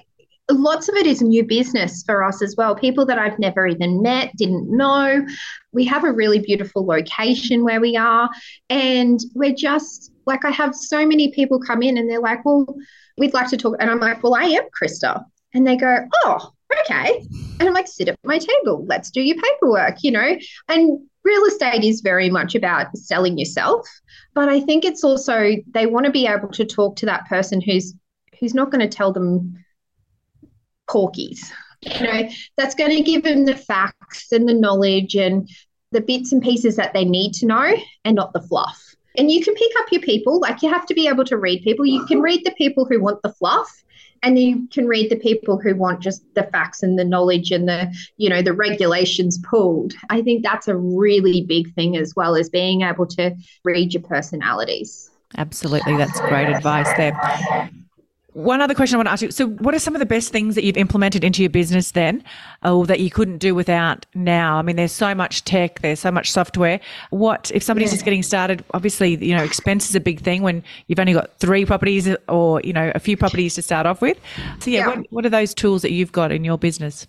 lots 0.50 0.88
of 0.88 0.94
it 0.94 1.06
is 1.06 1.20
new 1.20 1.44
business 1.44 2.02
for 2.04 2.24
us 2.24 2.42
as 2.42 2.56
well. 2.56 2.74
People 2.74 3.04
that 3.06 3.18
I've 3.18 3.38
never 3.38 3.66
even 3.66 4.02
met, 4.02 4.34
didn't 4.36 4.74
know. 4.74 5.26
We 5.72 5.84
have 5.84 6.04
a 6.04 6.12
really 6.12 6.38
beautiful 6.38 6.86
location 6.86 7.64
where 7.64 7.80
we 7.80 7.96
are. 7.96 8.30
And 8.70 9.20
we're 9.34 9.54
just 9.54 10.12
like, 10.26 10.44
I 10.44 10.50
have 10.50 10.74
so 10.74 11.06
many 11.06 11.32
people 11.32 11.60
come 11.60 11.82
in 11.82 11.98
and 11.98 12.10
they're 12.10 12.20
like, 12.20 12.44
well, 12.44 12.66
we'd 13.18 13.34
like 13.34 13.50
to 13.50 13.56
talk. 13.56 13.76
And 13.78 13.90
I'm 13.90 14.00
like, 14.00 14.22
well, 14.22 14.34
I 14.34 14.44
am 14.44 14.64
Krista. 14.80 15.22
And 15.54 15.66
they 15.66 15.76
go, 15.76 16.06
oh, 16.24 16.52
okay. 16.80 17.22
And 17.58 17.68
I'm 17.68 17.74
like, 17.74 17.88
sit 17.88 18.08
at 18.08 18.18
my 18.24 18.38
table. 18.38 18.84
Let's 18.86 19.10
do 19.10 19.20
your 19.20 19.36
paperwork, 19.36 20.02
you 20.02 20.10
know? 20.10 20.36
And 20.68 21.07
real 21.24 21.44
estate 21.44 21.84
is 21.84 22.00
very 22.00 22.30
much 22.30 22.54
about 22.54 22.96
selling 22.96 23.38
yourself. 23.38 23.88
But 24.34 24.48
I 24.48 24.60
think 24.60 24.84
it's 24.84 25.04
also 25.04 25.56
they 25.74 25.86
want 25.86 26.06
to 26.06 26.12
be 26.12 26.26
able 26.26 26.48
to 26.48 26.64
talk 26.64 26.96
to 26.96 27.06
that 27.06 27.26
person 27.26 27.60
who's 27.60 27.94
who's 28.38 28.54
not 28.54 28.70
going 28.70 28.88
to 28.88 28.96
tell 28.96 29.12
them 29.12 29.64
porkies. 30.88 31.50
You 31.82 32.06
know, 32.06 32.28
that's 32.56 32.74
going 32.74 32.96
to 32.96 33.02
give 33.02 33.22
them 33.22 33.44
the 33.44 33.56
facts 33.56 34.32
and 34.32 34.48
the 34.48 34.54
knowledge 34.54 35.14
and 35.14 35.48
the 35.92 36.00
bits 36.00 36.32
and 36.32 36.42
pieces 36.42 36.76
that 36.76 36.92
they 36.92 37.04
need 37.04 37.32
to 37.34 37.46
know 37.46 37.74
and 38.04 38.16
not 38.16 38.32
the 38.32 38.42
fluff. 38.42 38.82
And 39.16 39.30
you 39.30 39.42
can 39.42 39.54
pick 39.54 39.72
up 39.80 39.90
your 39.90 40.02
people, 40.02 40.40
like 40.40 40.62
you 40.62 40.72
have 40.72 40.86
to 40.86 40.94
be 40.94 41.08
able 41.08 41.24
to 41.24 41.36
read 41.36 41.62
people. 41.62 41.86
You 41.86 42.04
can 42.06 42.20
read 42.20 42.44
the 42.44 42.52
people 42.52 42.84
who 42.84 43.00
want 43.00 43.20
the 43.22 43.32
fluff 43.32 43.70
and 44.22 44.38
you 44.38 44.68
can 44.68 44.86
read 44.86 45.10
the 45.10 45.16
people 45.16 45.58
who 45.58 45.74
want 45.74 46.00
just 46.00 46.22
the 46.34 46.44
facts 46.44 46.82
and 46.82 46.98
the 46.98 47.04
knowledge 47.04 47.50
and 47.50 47.68
the 47.68 47.92
you 48.16 48.28
know 48.28 48.42
the 48.42 48.52
regulations 48.52 49.38
pulled. 49.38 49.94
I 50.10 50.22
think 50.22 50.42
that's 50.42 50.68
a 50.68 50.76
really 50.76 51.42
big 51.42 51.74
thing 51.74 51.96
as 51.96 52.14
well 52.14 52.36
as 52.36 52.48
being 52.48 52.82
able 52.82 53.06
to 53.06 53.34
read 53.64 53.94
your 53.94 54.02
personalities. 54.02 55.10
Absolutely. 55.36 55.96
That's 55.96 56.20
great 56.20 56.48
advice 56.48 56.92
there 56.96 57.70
one 58.38 58.60
other 58.60 58.74
question 58.74 58.94
I 58.94 58.98
want 58.98 59.08
to 59.08 59.12
ask 59.12 59.22
you. 59.22 59.30
So, 59.32 59.48
what 59.48 59.74
are 59.74 59.78
some 59.80 59.96
of 59.96 59.98
the 59.98 60.06
best 60.06 60.30
things 60.30 60.54
that 60.54 60.62
you've 60.62 60.76
implemented 60.76 61.24
into 61.24 61.42
your 61.42 61.50
business 61.50 61.90
then, 61.90 62.22
or 62.64 62.86
that 62.86 63.00
you 63.00 63.10
couldn't 63.10 63.38
do 63.38 63.54
without 63.54 64.06
now? 64.14 64.58
I 64.58 64.62
mean, 64.62 64.76
there's 64.76 64.92
so 64.92 65.14
much 65.14 65.44
tech, 65.44 65.80
there's 65.80 65.98
so 65.98 66.12
much 66.12 66.30
software. 66.30 66.78
What 67.10 67.50
if 67.52 67.62
somebody's 67.62 67.90
yeah. 67.90 67.96
just 67.96 68.04
getting 68.04 68.22
started? 68.22 68.64
Obviously, 68.72 69.16
you 69.24 69.36
know, 69.36 69.42
expense 69.42 69.88
is 69.90 69.96
a 69.96 70.00
big 70.00 70.20
thing 70.20 70.42
when 70.42 70.62
you've 70.86 71.00
only 71.00 71.14
got 71.14 71.36
three 71.38 71.64
properties 71.64 72.08
or 72.28 72.60
you 72.62 72.72
know 72.72 72.92
a 72.94 73.00
few 73.00 73.16
properties 73.16 73.56
to 73.56 73.62
start 73.62 73.86
off 73.86 74.00
with. 74.00 74.18
So, 74.60 74.70
yeah, 74.70 74.78
yeah. 74.78 74.86
What, 74.86 75.06
what 75.10 75.26
are 75.26 75.30
those 75.30 75.52
tools 75.52 75.82
that 75.82 75.90
you've 75.90 76.12
got 76.12 76.30
in 76.30 76.44
your 76.44 76.58
business? 76.58 77.08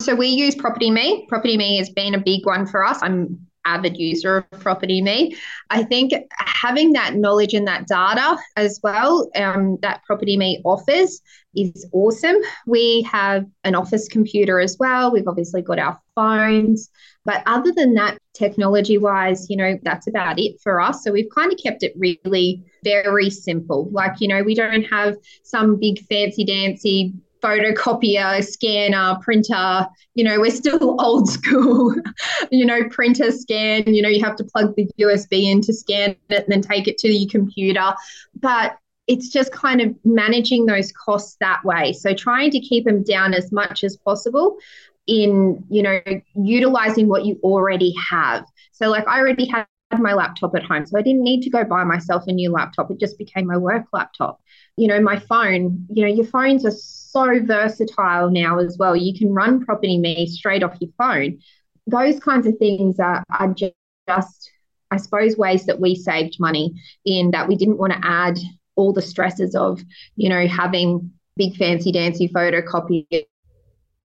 So 0.00 0.14
we 0.14 0.28
use 0.28 0.54
PropertyMe. 0.54 1.28
Property 1.28 1.56
Me 1.56 1.76
has 1.78 1.90
been 1.90 2.14
a 2.14 2.20
big 2.20 2.46
one 2.46 2.66
for 2.66 2.84
us. 2.84 2.98
I'm 3.02 3.46
avid 3.64 3.96
user 3.96 4.46
of 4.52 4.60
PropertyMe. 4.60 5.34
I 5.70 5.82
think 5.84 6.12
having 6.38 6.92
that 6.92 7.14
knowledge 7.14 7.54
and 7.54 7.66
that 7.66 7.86
data 7.86 8.38
as 8.56 8.80
well 8.82 9.30
um, 9.36 9.78
that 9.82 10.02
PropertyMe 10.08 10.60
offers 10.64 11.20
is 11.54 11.86
awesome. 11.92 12.36
We 12.66 13.02
have 13.02 13.46
an 13.64 13.74
office 13.74 14.08
computer 14.08 14.60
as 14.60 14.76
well. 14.78 15.12
We've 15.12 15.28
obviously 15.28 15.62
got 15.62 15.78
our 15.78 16.00
phones. 16.14 16.90
But 17.24 17.42
other 17.46 17.72
than 17.72 17.94
that 17.94 18.18
technology 18.34 18.98
wise 18.98 19.48
you 19.50 19.56
know 19.56 19.78
that's 19.82 20.06
about 20.06 20.38
it 20.38 20.56
for 20.62 20.80
us. 20.80 21.04
So 21.04 21.12
we've 21.12 21.30
kind 21.34 21.52
of 21.52 21.58
kept 21.62 21.82
it 21.82 21.92
really 21.96 22.64
very 22.84 23.30
simple. 23.30 23.88
Like 23.90 24.20
you 24.20 24.28
know 24.28 24.42
we 24.42 24.54
don't 24.54 24.84
have 24.84 25.16
some 25.42 25.78
big 25.78 26.00
fancy 26.06 26.44
dancy 26.44 27.14
photocopier, 27.42 28.44
scanner, 28.44 29.18
printer. 29.22 29.86
You 30.14 30.24
know, 30.24 30.40
we're 30.40 30.50
still 30.50 30.96
old 31.00 31.28
school, 31.28 31.94
you 32.50 32.64
know, 32.64 32.88
printer 32.88 33.30
scan. 33.32 33.84
You 33.86 34.02
know, 34.02 34.08
you 34.08 34.22
have 34.24 34.36
to 34.36 34.44
plug 34.44 34.74
the 34.76 34.88
USB 34.98 35.50
in 35.50 35.60
to 35.62 35.72
scan 35.72 36.16
it 36.28 36.44
and 36.44 36.46
then 36.48 36.62
take 36.62 36.88
it 36.88 36.98
to 36.98 37.08
your 37.08 37.28
computer. 37.30 37.92
But 38.40 38.78
it's 39.08 39.28
just 39.28 39.52
kind 39.52 39.80
of 39.80 39.94
managing 40.04 40.66
those 40.66 40.92
costs 40.92 41.36
that 41.40 41.64
way. 41.64 41.92
So 41.92 42.14
trying 42.14 42.50
to 42.52 42.60
keep 42.60 42.84
them 42.84 43.02
down 43.02 43.34
as 43.34 43.50
much 43.50 43.82
as 43.82 43.96
possible 43.96 44.56
in, 45.06 45.62
you 45.68 45.82
know, 45.82 46.00
utilizing 46.36 47.08
what 47.08 47.24
you 47.24 47.38
already 47.42 47.92
have. 48.10 48.44
So, 48.70 48.88
like, 48.88 49.06
I 49.08 49.18
already 49.18 49.46
had 49.46 49.66
my 49.98 50.14
laptop 50.14 50.54
at 50.54 50.62
home. 50.62 50.86
So 50.86 50.98
I 50.98 51.02
didn't 51.02 51.22
need 51.22 51.42
to 51.42 51.50
go 51.50 51.64
buy 51.64 51.84
myself 51.84 52.24
a 52.26 52.32
new 52.32 52.50
laptop. 52.50 52.90
It 52.90 53.00
just 53.00 53.18
became 53.18 53.46
my 53.46 53.56
work 53.56 53.86
laptop. 53.92 54.40
You 54.76 54.88
know, 54.88 55.00
my 55.00 55.18
phone, 55.18 55.86
you 55.90 56.06
know, 56.06 56.12
your 56.12 56.24
phones 56.24 56.64
are 56.64 56.70
versatile 57.12 58.30
now 58.30 58.58
as 58.58 58.76
well. 58.78 58.96
You 58.96 59.16
can 59.16 59.32
run 59.32 59.64
PropertyMe 59.64 60.28
straight 60.28 60.62
off 60.62 60.76
your 60.80 60.90
phone. 60.98 61.38
Those 61.86 62.20
kinds 62.20 62.46
of 62.46 62.56
things 62.58 62.98
are, 62.98 63.22
are 63.38 63.54
just, 63.54 64.50
I 64.90 64.96
suppose, 64.96 65.36
ways 65.36 65.66
that 65.66 65.80
we 65.80 65.94
saved 65.94 66.38
money 66.38 66.74
in 67.04 67.30
that 67.32 67.48
we 67.48 67.56
didn't 67.56 67.78
want 67.78 67.92
to 67.92 68.00
add 68.02 68.38
all 68.76 68.92
the 68.92 69.02
stresses 69.02 69.54
of, 69.54 69.82
you 70.16 70.28
know, 70.28 70.46
having 70.46 71.12
big 71.36 71.56
fancy 71.56 71.92
dancy 71.92 72.28
photocopy 72.28 73.24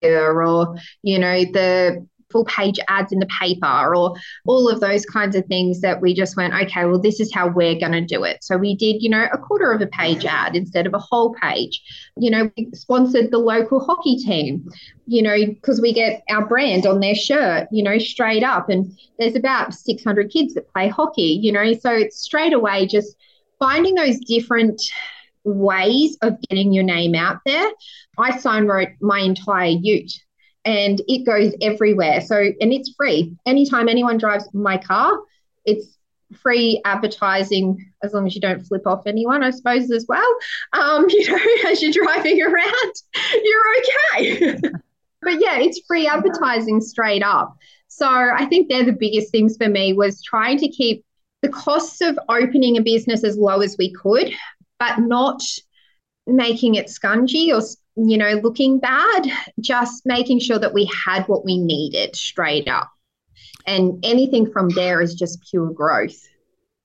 or, 0.02 0.76
you 1.04 1.20
know, 1.20 1.44
the 1.46 2.08
full 2.30 2.46
page 2.46 2.80
ads 2.88 3.12
in 3.12 3.20
the 3.20 3.28
paper 3.40 3.96
or 3.96 4.16
all 4.46 4.70
of 4.70 4.80
those 4.80 5.06
kinds 5.06 5.36
of 5.36 5.46
things 5.46 5.82
that 5.82 6.02
we 6.02 6.14
just 6.14 6.36
went, 6.36 6.54
okay, 6.54 6.86
well, 6.86 7.00
this 7.00 7.20
is 7.20 7.34
how 7.34 7.48
we're 7.48 7.80
going 7.80 7.92
to 7.92 8.02
do 8.02 8.24
it. 8.24 8.44
So 8.44 8.58
we 8.58 8.76
did, 8.76 9.02
you 9.02 9.10
know, 9.10 9.28
a 9.32 9.38
quarter 9.38 9.72
of 9.72 9.82
a 9.82 9.88
page 9.88 10.26
ad 10.26 10.56
instead 10.56 10.86
of 10.86 10.94
a 10.94 11.00
whole 11.00 11.34
page. 11.36 11.82
You 12.18 12.32
know, 12.32 12.52
we 12.58 12.70
sponsored 12.74 13.32
the 13.32 13.38
local 13.38 13.80
hockey 13.80 14.18
team, 14.18 14.70
you 15.06 15.22
know, 15.22 15.38
because 15.46 15.82
we 15.82 15.94
get 15.94 16.24
our 16.30 16.46
brand 16.46 16.86
on 16.86 17.00
their 17.00 17.16
shirt, 17.16 17.68
you 17.72 17.84
know, 17.84 17.98
straight 17.98 18.44
up. 18.44 18.70
And 18.70 18.98
there's 19.20 19.36
about 19.36 19.74
600 19.74 20.30
kids 20.32 20.54
that 20.56 20.72
play 20.74 20.90
hockey, 20.90 21.40
you 21.42 21.52
know, 21.52 21.74
so 21.74 21.92
it's 21.92 22.18
straight 22.18 22.54
away 22.54 22.88
just 22.88 23.16
finding 23.60 23.96
those 23.96 24.20
different 24.20 24.82
ways 25.44 26.18
of 26.22 26.40
getting 26.50 26.74
your 26.74 26.84
name 26.84 27.16
out 27.16 27.40
there. 27.46 27.72
I 28.20 28.38
sign 28.38 28.66
wrote 28.66 28.90
my 29.00 29.20
entire 29.20 29.70
ute 29.70 30.12
and 30.68 31.02
it 31.08 31.26
goes 31.26 31.54
everywhere. 31.62 32.20
So, 32.20 32.36
and 32.36 32.74
it's 32.74 32.94
free. 32.94 33.34
Anytime 33.46 33.88
anyone 33.88 34.18
drives 34.18 34.54
my 34.54 34.78
car, 34.78 35.18
it's 35.64 35.98
free 36.42 36.82
advertising 36.84 37.94
as 38.04 38.14
long 38.14 38.28
as 38.28 38.36
you 38.36 38.42
don't 38.42 38.62
flip 38.68 38.86
off 38.86 39.08
anyone, 39.08 39.44
I 39.44 39.52
suppose, 39.52 39.90
as 39.92 40.06
well. 40.10 40.28
Um, 40.74 41.06
you 41.10 41.32
know, 41.32 41.72
as 41.72 41.82
you're 41.82 41.94
driving 41.94 42.42
around, 42.42 42.94
you're 43.44 43.76
okay. 43.80 44.60
but 45.22 45.40
yeah, 45.40 45.58
it's 45.60 45.80
free 45.88 46.06
advertising 46.06 46.82
straight 46.82 47.24
up. 47.24 47.56
So 47.88 48.06
I 48.06 48.46
think 48.48 48.68
they're 48.68 48.84
the 48.84 48.92
biggest 48.92 49.32
things 49.32 49.56
for 49.56 49.70
me 49.70 49.94
was 49.94 50.22
trying 50.22 50.58
to 50.58 50.68
keep 50.68 51.06
the 51.44 51.50
costs 51.50 52.02
of 52.02 52.20
opening 52.28 52.76
a 52.76 52.82
business 52.82 53.24
as 53.24 53.38
low 53.38 53.62
as 53.62 53.78
we 53.80 53.94
could, 53.94 54.34
but 54.80 55.00
not 55.00 55.42
making 56.26 56.76
it 56.76 56.88
scungy 56.88 57.54
or 57.54 57.62
you 57.98 58.18
know, 58.18 58.40
looking 58.44 58.80
bad, 58.80 59.24
just 59.60 60.06
making 60.06 60.40
sure 60.40 60.60
that 60.60 60.74
we 60.74 60.90
had 61.06 61.28
what 61.28 61.44
we 61.44 61.58
needed 61.58 62.16
straight 62.16 62.68
up. 62.68 62.92
And 63.66 64.00
anything 64.06 64.52
from 64.52 64.70
there 64.70 65.02
is 65.02 65.16
just 65.16 65.44
pure 65.50 65.72
growth. 65.72 66.18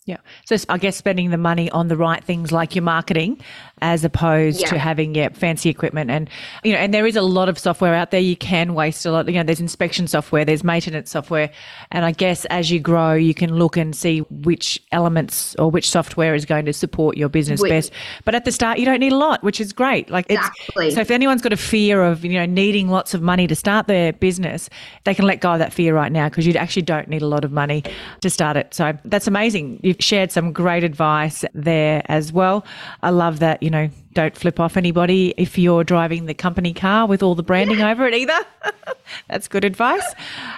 Yeah. 0.04 0.16
So 0.46 0.56
I 0.68 0.78
guess 0.78 0.96
spending 0.96 1.30
the 1.30 1.38
money 1.38 1.70
on 1.70 1.86
the 1.86 1.96
right 1.96 2.22
things 2.24 2.50
like 2.50 2.74
your 2.74 2.82
marketing 2.82 3.40
as 3.82 4.04
opposed 4.04 4.60
yeah. 4.60 4.68
to 4.68 4.78
having 4.78 5.14
yeah 5.14 5.28
fancy 5.30 5.68
equipment 5.68 6.08
and 6.08 6.30
you 6.62 6.72
know 6.72 6.78
and 6.78 6.94
there 6.94 7.04
is 7.04 7.16
a 7.16 7.22
lot 7.22 7.48
of 7.48 7.58
software 7.58 7.94
out 7.94 8.12
there 8.12 8.20
you 8.20 8.36
can 8.36 8.74
waste 8.74 9.04
a 9.04 9.10
lot 9.10 9.26
you 9.26 9.34
know 9.34 9.42
there's 9.42 9.60
inspection 9.60 10.06
software 10.06 10.44
there's 10.44 10.62
maintenance 10.62 11.10
software 11.10 11.50
and 11.90 12.04
I 12.04 12.12
guess 12.12 12.44
as 12.46 12.70
you 12.70 12.78
grow 12.78 13.12
you 13.14 13.34
can 13.34 13.56
look 13.56 13.76
and 13.76 13.94
see 13.94 14.20
which 14.20 14.80
elements 14.92 15.56
or 15.56 15.68
which 15.68 15.90
software 15.90 16.34
is 16.34 16.44
going 16.44 16.64
to 16.66 16.72
support 16.72 17.16
your 17.16 17.28
business 17.28 17.60
which, 17.60 17.70
best 17.70 17.92
but 18.24 18.36
at 18.36 18.44
the 18.44 18.52
start 18.52 18.78
you 18.78 18.84
don't 18.84 19.00
need 19.00 19.12
a 19.12 19.16
lot 19.16 19.42
which 19.42 19.60
is 19.60 19.72
great 19.72 20.08
like 20.10 20.26
exactly. 20.30 20.86
it's 20.86 20.94
so 20.94 21.00
if 21.00 21.10
anyone's 21.10 21.42
got 21.42 21.52
a 21.52 21.56
fear 21.56 22.04
of 22.04 22.24
you 22.24 22.34
know 22.34 22.46
needing 22.46 22.88
lots 22.88 23.14
of 23.14 23.22
money 23.22 23.48
to 23.48 23.56
start 23.56 23.88
their 23.88 24.12
business 24.12 24.70
they 25.04 25.14
can 25.14 25.26
let 25.26 25.40
go 25.40 25.52
of 25.52 25.58
that 25.58 25.72
fear 25.72 25.92
right 25.92 26.12
now 26.12 26.28
because 26.28 26.46
you 26.46 26.52
actually 26.54 26.82
don't 26.82 27.08
need 27.08 27.22
a 27.22 27.26
lot 27.26 27.44
of 27.44 27.50
money 27.50 27.82
to 28.20 28.30
start 28.30 28.56
it 28.56 28.72
so 28.72 28.96
that's 29.04 29.26
amazing 29.26 29.80
you've 29.92 30.04
shared 30.04 30.30
some 30.30 30.52
great 30.52 30.84
advice 30.84 31.44
there 31.54 32.02
as 32.06 32.32
well 32.32 32.64
I 33.02 33.10
love 33.10 33.38
that 33.40 33.62
you 33.62 33.70
know, 33.70 33.90
don't 34.12 34.36
flip 34.36 34.60
off 34.60 34.76
anybody 34.76 35.34
if 35.36 35.56
you're 35.58 35.84
driving 35.84 36.26
the 36.26 36.34
company 36.34 36.74
car 36.74 37.06
with 37.06 37.22
all 37.22 37.34
the 37.34 37.42
branding 37.42 37.78
yeah. 37.78 37.90
over 37.90 38.06
it 38.06 38.14
either. 38.14 38.38
That's 39.28 39.48
good 39.48 39.64
advice. 39.64 40.04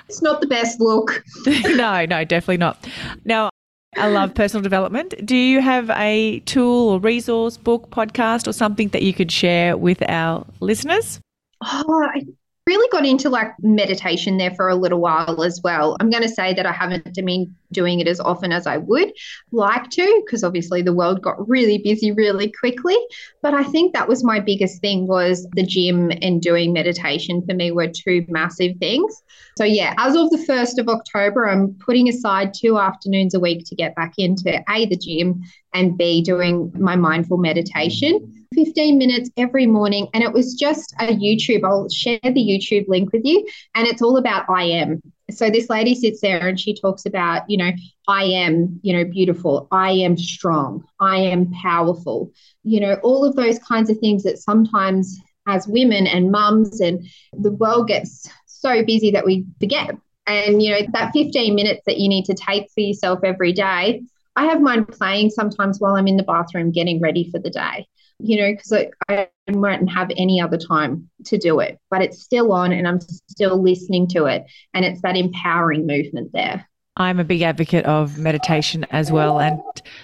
It's 0.09 0.23
not 0.23 0.41
the 0.41 0.47
best 0.47 0.81
look. 0.81 1.23
no, 1.47 2.05
no, 2.07 2.25
definitely 2.25 2.59
not. 2.59 2.87
Now, 3.25 3.51
I 3.97 4.09
love 4.09 4.35
personal 4.35 4.63
development. 4.63 5.15
Do 5.25 5.37
you 5.37 5.61
have 5.61 5.89
a 5.91 6.41
tool 6.41 6.91
or 6.91 6.99
resource, 6.99 7.57
book, 7.57 7.91
podcast, 7.91 8.49
or 8.49 8.53
something 8.53 8.89
that 8.89 9.03
you 9.03 9.15
could 9.15 9.31
share 9.31 9.77
with 9.77 10.03
our 10.09 10.45
listeners? 10.61 11.21
Oh, 11.63 12.09
I 12.13 12.23
really 12.67 12.89
got 12.91 13.05
into 13.05 13.29
like 13.29 13.53
meditation 13.61 14.39
there 14.39 14.55
for 14.55 14.69
a 14.69 14.75
little 14.75 15.01
while 15.01 15.43
as 15.43 15.61
well. 15.63 15.97
I'm 16.01 16.09
going 16.09 16.23
to 16.23 16.29
say 16.29 16.55
that 16.55 16.65
I 16.65 16.73
haven't 16.73 17.15
been 17.15 17.55
doing 17.73 18.01
it 18.01 18.09
as 18.09 18.21
often 18.21 18.53
as 18.53 18.67
I 18.67 18.79
would 18.79 19.13
like 19.53 19.91
to 19.91 20.23
because 20.25 20.43
obviously 20.43 20.81
the 20.81 20.95
world 20.95 21.21
got 21.21 21.47
really 21.47 21.79
busy 21.79 22.13
really 22.13 22.51
quickly, 22.59 22.97
but 23.43 23.53
I 23.53 23.65
think 23.65 23.93
that 23.93 24.09
was 24.09 24.25
my 24.25 24.41
biggest 24.41 24.81
thing 24.81 25.07
was 25.07 25.47
the 25.55 25.67
gym 25.67 26.11
and 26.23 26.41
doing 26.41 26.73
meditation 26.73 27.43
for 27.47 27.55
me 27.55 27.71
were 27.71 27.89
two 27.89 28.25
massive 28.29 28.77
things. 28.79 29.23
So 29.59 29.65
yeah, 29.65 29.95
as 29.99 30.17
of 30.17 30.31
the 30.31 30.39
1st 30.39 30.79
of 30.79 30.89
October, 30.89 31.49
I'm 31.49 31.75
putting 31.75 32.09
aside 32.09 32.55
two 32.55 32.79
afternoons 32.79 33.35
a 33.35 33.41
week 33.41 33.65
to 33.67 33.75
get 33.75 33.95
back 33.95 34.15
into 34.17 34.63
A 34.71 34.87
the 34.87 34.97
gym 34.97 35.43
and 35.75 35.99
B 35.99 36.23
doing 36.23 36.73
my 36.79 36.97
mindful 36.97 37.37
meditation 37.37 38.44
15 38.55 38.99
minutes 38.99 39.31
every 39.37 39.67
morning. 39.67 40.09
And 40.15 40.23
it 40.23 40.33
was 40.33 40.55
just 40.55 40.95
a 41.01 41.07
YouTube. 41.07 41.65
I'll 41.65 41.89
share 41.89 42.21
the 42.23 42.31
YouTube 42.31 42.89
link 42.89 43.13
with 43.13 43.23
you. 43.25 43.47
And 43.75 43.87
it's 43.87 44.03
all 44.03 44.17
about 44.17 44.49
I 44.49 44.65
am. 44.65 45.03
So 45.31 45.51
this 45.51 45.71
lady 45.71 45.95
sits 45.95 46.21
there 46.21 46.47
and 46.47 46.61
she 46.61 46.75
talks 46.75 47.07
about, 47.07 47.49
you 47.49 47.57
know, 47.57 47.71
I 48.09 48.25
am, 48.25 48.79
you 48.83 48.93
know, 48.93 49.05
beautiful. 49.05 49.69
I 49.71 49.91
am 49.91 50.17
strong. 50.17 50.85
I 51.01 51.17
am 51.17 51.51
powerful. 51.63 52.31
You 52.63 52.81
know, 52.81 52.95
all 53.03 53.25
of 53.25 53.35
those 53.37 53.59
kinds 53.59 53.91
of 53.91 53.99
things 53.99 54.23
that 54.25 54.39
sometimes 54.39 55.19
as 55.47 55.67
women 55.67 56.07
and 56.07 56.31
mums 56.31 56.81
and 56.81 57.07
the 57.33 57.53
world 57.53 57.89
gets 57.89 58.29
so 58.47 58.85
busy 58.85 59.11
that 59.11 59.27
we 59.27 59.47
forget. 59.61 59.97
And, 60.27 60.63
you 60.63 60.73
know, 60.73 60.81
that 60.93 61.13
15 61.13 61.55
minutes 61.55 61.83
that 61.87 61.99
you 61.99 62.09
need 62.09 62.25
to 62.27 62.35
take 62.35 62.71
for 62.71 62.81
yourself 62.81 63.21
every 63.25 63.53
day, 63.53 64.03
I 64.37 64.47
have 64.47 64.61
mine 64.61 64.85
playing 64.85 65.31
sometimes 65.31 65.81
while 65.81 65.97
I'm 65.97 66.09
in 66.09 66.17
the 66.17 66.23
bathroom 66.23 66.73
getting 66.73 67.01
ready 67.01 67.31
for 67.31 67.39
the 67.39 67.51
day 67.51 67.87
you 68.25 68.41
know, 68.41 68.53
because 68.53 68.73
I, 68.73 68.89
I 69.09 69.29
won't 69.49 69.91
have 69.91 70.11
any 70.17 70.41
other 70.41 70.57
time 70.57 71.11
to 71.27 71.37
do 71.37 71.61
it, 71.61 71.79
but 71.91 72.01
it's 72.01 72.23
still 72.23 72.53
on 72.53 72.73
and 72.73 72.89
I'm 72.89 73.01
still 73.01 73.63
listening 73.63 74.09
to 74.09 74.25
it. 74.25 74.45
And 74.73 74.85
it's 74.85 75.03
that 75.03 75.15
empowering 75.15 75.87
movement 75.87 76.33
there. 76.33 76.67
I'm 76.97 77.21
a 77.21 77.25
big 77.25 77.43
advocate 77.43 77.85
of 77.85 78.19
meditation 78.19 78.87
as 78.91 79.11
well. 79.11 79.41
And 79.41 79.61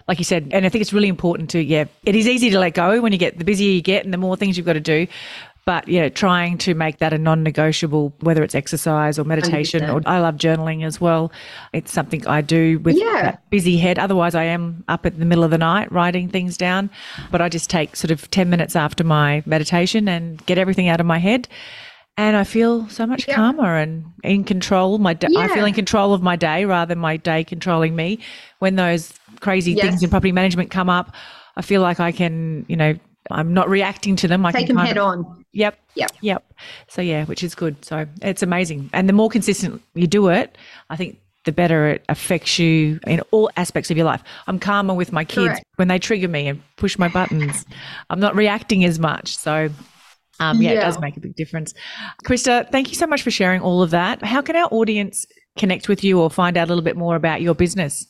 like 0.08 0.18
you 0.18 0.24
said, 0.24 0.48
and 0.50 0.66
I 0.66 0.68
think 0.68 0.82
it's 0.82 0.92
really 0.92 1.08
important 1.08 1.50
to, 1.50 1.62
yeah, 1.62 1.84
it 2.04 2.16
is 2.16 2.26
easy 2.26 2.50
to 2.50 2.58
let 2.58 2.74
go 2.74 3.00
when 3.00 3.12
you 3.12 3.18
get 3.18 3.38
the 3.38 3.44
busier 3.44 3.70
you 3.70 3.80
get 3.80 4.04
and 4.04 4.12
the 4.12 4.18
more 4.18 4.36
things 4.36 4.56
you've 4.56 4.66
got 4.66 4.72
to 4.74 4.80
do. 4.80 5.06
But 5.70 5.86
you 5.86 6.00
know, 6.00 6.08
trying 6.08 6.58
to 6.58 6.74
make 6.74 6.98
that 6.98 7.12
a 7.12 7.18
non-negotiable, 7.18 8.12
whether 8.20 8.42
it's 8.42 8.56
exercise 8.56 9.20
or 9.20 9.24
meditation, 9.24 9.80
100%. 9.82 9.94
or 9.94 10.02
I 10.04 10.18
love 10.18 10.34
journaling 10.34 10.84
as 10.84 11.00
well. 11.00 11.30
It's 11.72 11.92
something 11.92 12.26
I 12.26 12.40
do 12.40 12.80
with 12.80 12.96
Yeah. 12.96 13.22
that 13.22 13.48
busy 13.50 13.76
head. 13.76 13.96
Otherwise, 13.96 14.34
I 14.34 14.42
am 14.44 14.82
up 14.88 15.06
at 15.06 15.16
the 15.20 15.24
middle 15.24 15.44
of 15.44 15.52
the 15.52 15.58
night 15.58 15.92
writing 15.92 16.26
things 16.28 16.56
down, 16.56 16.90
but 17.30 17.40
I 17.40 17.48
just 17.48 17.70
take 17.70 17.94
sort 17.94 18.10
of 18.10 18.28
ten 18.32 18.50
minutes 18.50 18.74
after 18.74 19.04
my 19.04 19.44
meditation 19.46 20.08
and 20.08 20.44
get 20.46 20.58
everything 20.58 20.88
out 20.88 20.98
of 20.98 21.06
my 21.06 21.18
head. 21.18 21.46
And 22.16 22.36
I 22.36 22.42
feel 22.42 22.88
so 22.88 23.06
much 23.06 23.28
Yeah. 23.28 23.36
calmer 23.36 23.76
and 23.76 24.06
in 24.24 24.42
control. 24.42 24.98
My 24.98 25.14
da- 25.14 25.28
I 25.38 25.46
feel 25.54 25.64
in 25.66 25.72
control 25.74 26.12
of 26.14 26.20
my 26.20 26.34
day 26.34 26.64
rather 26.64 26.88
than 26.88 26.98
my 26.98 27.16
day 27.16 27.44
controlling 27.44 27.94
me. 27.94 28.18
When 28.58 28.74
those 28.74 29.12
crazy 29.38 29.72
Yes. 29.74 29.86
things 29.86 30.02
in 30.02 30.10
property 30.10 30.32
management 30.32 30.70
come 30.72 30.90
up, 30.90 31.14
I 31.56 31.62
feel 31.62 31.80
like 31.80 32.00
I 32.00 32.10
can, 32.10 32.64
you 32.66 32.76
know, 32.76 32.94
I'm 33.30 33.52
not 33.52 33.68
reacting 33.68 34.16
to 34.16 34.28
them. 34.28 34.44
I 34.46 34.52
Take 34.52 34.68
them 34.68 34.76
head 34.76 34.98
of, 34.98 35.06
on. 35.06 35.44
Yep. 35.52 35.78
Yep. 35.94 36.12
Yep. 36.20 36.52
So 36.88 37.02
yeah, 37.02 37.24
which 37.26 37.42
is 37.42 37.54
good. 37.54 37.84
So 37.84 38.06
it's 38.22 38.42
amazing. 38.42 38.90
And 38.92 39.08
the 39.08 39.12
more 39.12 39.28
consistent 39.28 39.82
you 39.94 40.06
do 40.06 40.28
it, 40.28 40.56
I 40.88 40.96
think 40.96 41.20
the 41.44 41.52
better 41.52 41.88
it 41.88 42.04
affects 42.08 42.58
you 42.58 43.00
in 43.06 43.20
all 43.30 43.50
aspects 43.56 43.90
of 43.90 43.96
your 43.96 44.06
life. 44.06 44.22
I'm 44.46 44.58
calmer 44.58 44.94
with 44.94 45.12
my 45.12 45.24
kids 45.24 45.48
Correct. 45.48 45.64
when 45.76 45.88
they 45.88 45.98
trigger 45.98 46.28
me 46.28 46.48
and 46.48 46.62
push 46.76 46.98
my 46.98 47.08
buttons. 47.08 47.64
I'm 48.10 48.20
not 48.20 48.36
reacting 48.36 48.84
as 48.84 48.98
much. 48.98 49.36
So 49.36 49.70
um, 50.38 50.60
yeah, 50.60 50.72
it 50.72 50.80
does 50.80 50.98
make 51.00 51.16
a 51.16 51.20
big 51.20 51.36
difference. 51.36 51.74
Krista, 52.24 52.70
thank 52.70 52.88
you 52.88 52.94
so 52.94 53.06
much 53.06 53.22
for 53.22 53.30
sharing 53.30 53.60
all 53.60 53.82
of 53.82 53.90
that. 53.90 54.22
How 54.24 54.42
can 54.42 54.56
our 54.56 54.68
audience 54.70 55.26
connect 55.58 55.88
with 55.88 56.02
you 56.02 56.20
or 56.20 56.30
find 56.30 56.56
out 56.56 56.68
a 56.68 56.70
little 56.70 56.84
bit 56.84 56.96
more 56.96 57.16
about 57.16 57.42
your 57.42 57.54
business? 57.54 58.06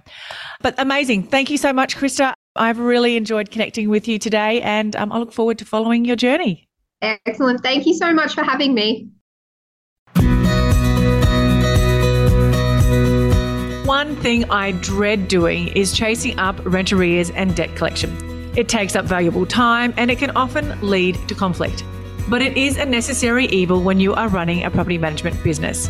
but 0.62 0.73
amazing. 0.80 1.23
Thank 1.23 1.51
you 1.51 1.60
so 1.60 1.71
much, 1.71 1.95
Krista. 1.95 2.34
I've 2.56 2.80
really 2.80 3.17
enjoyed 3.17 3.51
connecting 3.51 3.89
with 3.89 4.08
you 4.08 4.17
today, 4.17 4.62
and 4.62 4.95
um, 4.95 5.12
I 5.12 5.19
look 5.19 5.32
forward 5.32 5.60
to 5.60 5.65
following 5.65 6.06
your 6.06 6.15
journey. 6.15 6.67
Excellent. 7.01 7.62
Thank 7.62 7.86
you 7.86 7.93
so 7.93 8.12
much 8.13 8.34
for 8.34 8.43
having 8.43 8.73
me. 8.73 9.10
One 13.95 14.17
thing 14.17 14.43
I 14.51 14.73
dread 14.73 15.29
doing 15.29 15.69
is 15.69 15.93
chasing 15.93 16.38
up 16.38 16.60
rent 16.65 16.91
arrears 16.91 17.29
and 17.29 17.55
debt 17.55 17.77
collection. 17.77 18.12
It 18.58 18.67
takes 18.67 18.93
up 18.93 19.05
valuable 19.05 19.45
time 19.45 19.93
and 19.95 20.12
it 20.12 20.17
can 20.17 20.31
often 20.31 20.77
lead 20.81 21.15
to 21.29 21.34
conflict. 21.34 21.86
But 22.27 22.41
it 22.41 22.58
is 22.58 22.75
a 22.75 22.86
necessary 22.86 23.45
evil 23.45 23.81
when 23.81 24.01
you 24.01 24.13
are 24.13 24.27
running 24.27 24.65
a 24.65 24.69
property 24.69 24.97
management 24.97 25.41
business. 25.45 25.88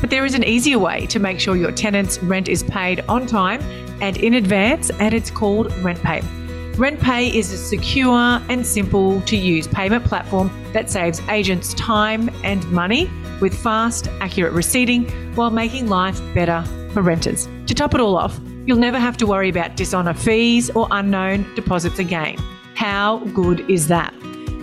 But 0.00 0.10
there 0.10 0.24
is 0.24 0.34
an 0.34 0.42
easier 0.42 0.80
way 0.80 1.06
to 1.06 1.20
make 1.20 1.38
sure 1.38 1.54
your 1.54 1.70
tenant's 1.70 2.20
rent 2.24 2.48
is 2.48 2.64
paid 2.64 3.04
on 3.08 3.24
time 3.24 3.60
and 4.02 4.16
in 4.16 4.34
advance, 4.34 4.90
and 4.98 5.14
it's 5.14 5.30
called 5.30 5.68
RentPay. 5.74 6.43
RentPay 6.74 7.32
is 7.32 7.52
a 7.52 7.56
secure 7.56 8.40
and 8.48 8.66
simple 8.66 9.20
to 9.22 9.36
use 9.36 9.68
payment 9.68 10.04
platform 10.04 10.50
that 10.72 10.90
saves 10.90 11.20
agents 11.28 11.72
time 11.74 12.28
and 12.42 12.68
money 12.72 13.08
with 13.40 13.56
fast, 13.56 14.08
accurate 14.20 14.52
receipting 14.52 15.08
while 15.36 15.52
making 15.52 15.88
life 15.88 16.20
better 16.34 16.64
for 16.92 17.00
renters. 17.00 17.48
To 17.66 17.74
top 17.74 17.94
it 17.94 18.00
all 18.00 18.16
off, 18.16 18.40
you'll 18.66 18.78
never 18.78 18.98
have 18.98 19.16
to 19.18 19.26
worry 19.26 19.48
about 19.50 19.76
dishonor 19.76 20.14
fees 20.14 20.68
or 20.70 20.88
unknown 20.90 21.46
deposits 21.54 22.00
again. 22.00 22.38
How 22.74 23.18
good 23.26 23.70
is 23.70 23.86
that? 23.86 24.12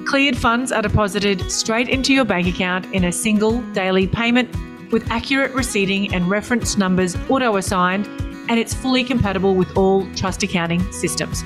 Cleared 0.06 0.36
funds 0.36 0.74
are 0.74 0.82
deposited 0.82 1.50
straight 1.50 1.88
into 1.88 2.14
your 2.14 2.26
bank 2.26 2.46
account 2.46 2.94
in 2.94 3.06
a 3.06 3.12
single 3.14 3.62
daily 3.72 4.06
payment 4.06 4.54
with 4.92 5.10
accurate 5.10 5.54
receipting 5.54 6.14
and 6.14 6.30
reference 6.30 6.78
numbers 6.78 7.16
auto 7.30 7.56
assigned, 7.56 8.06
and 8.50 8.60
it's 8.60 8.74
fully 8.74 9.06
compatible 9.06 9.56
with 9.56 9.78
all 9.78 10.06
trust 10.16 10.44
accounting 10.44 10.82
systems. 10.92 11.42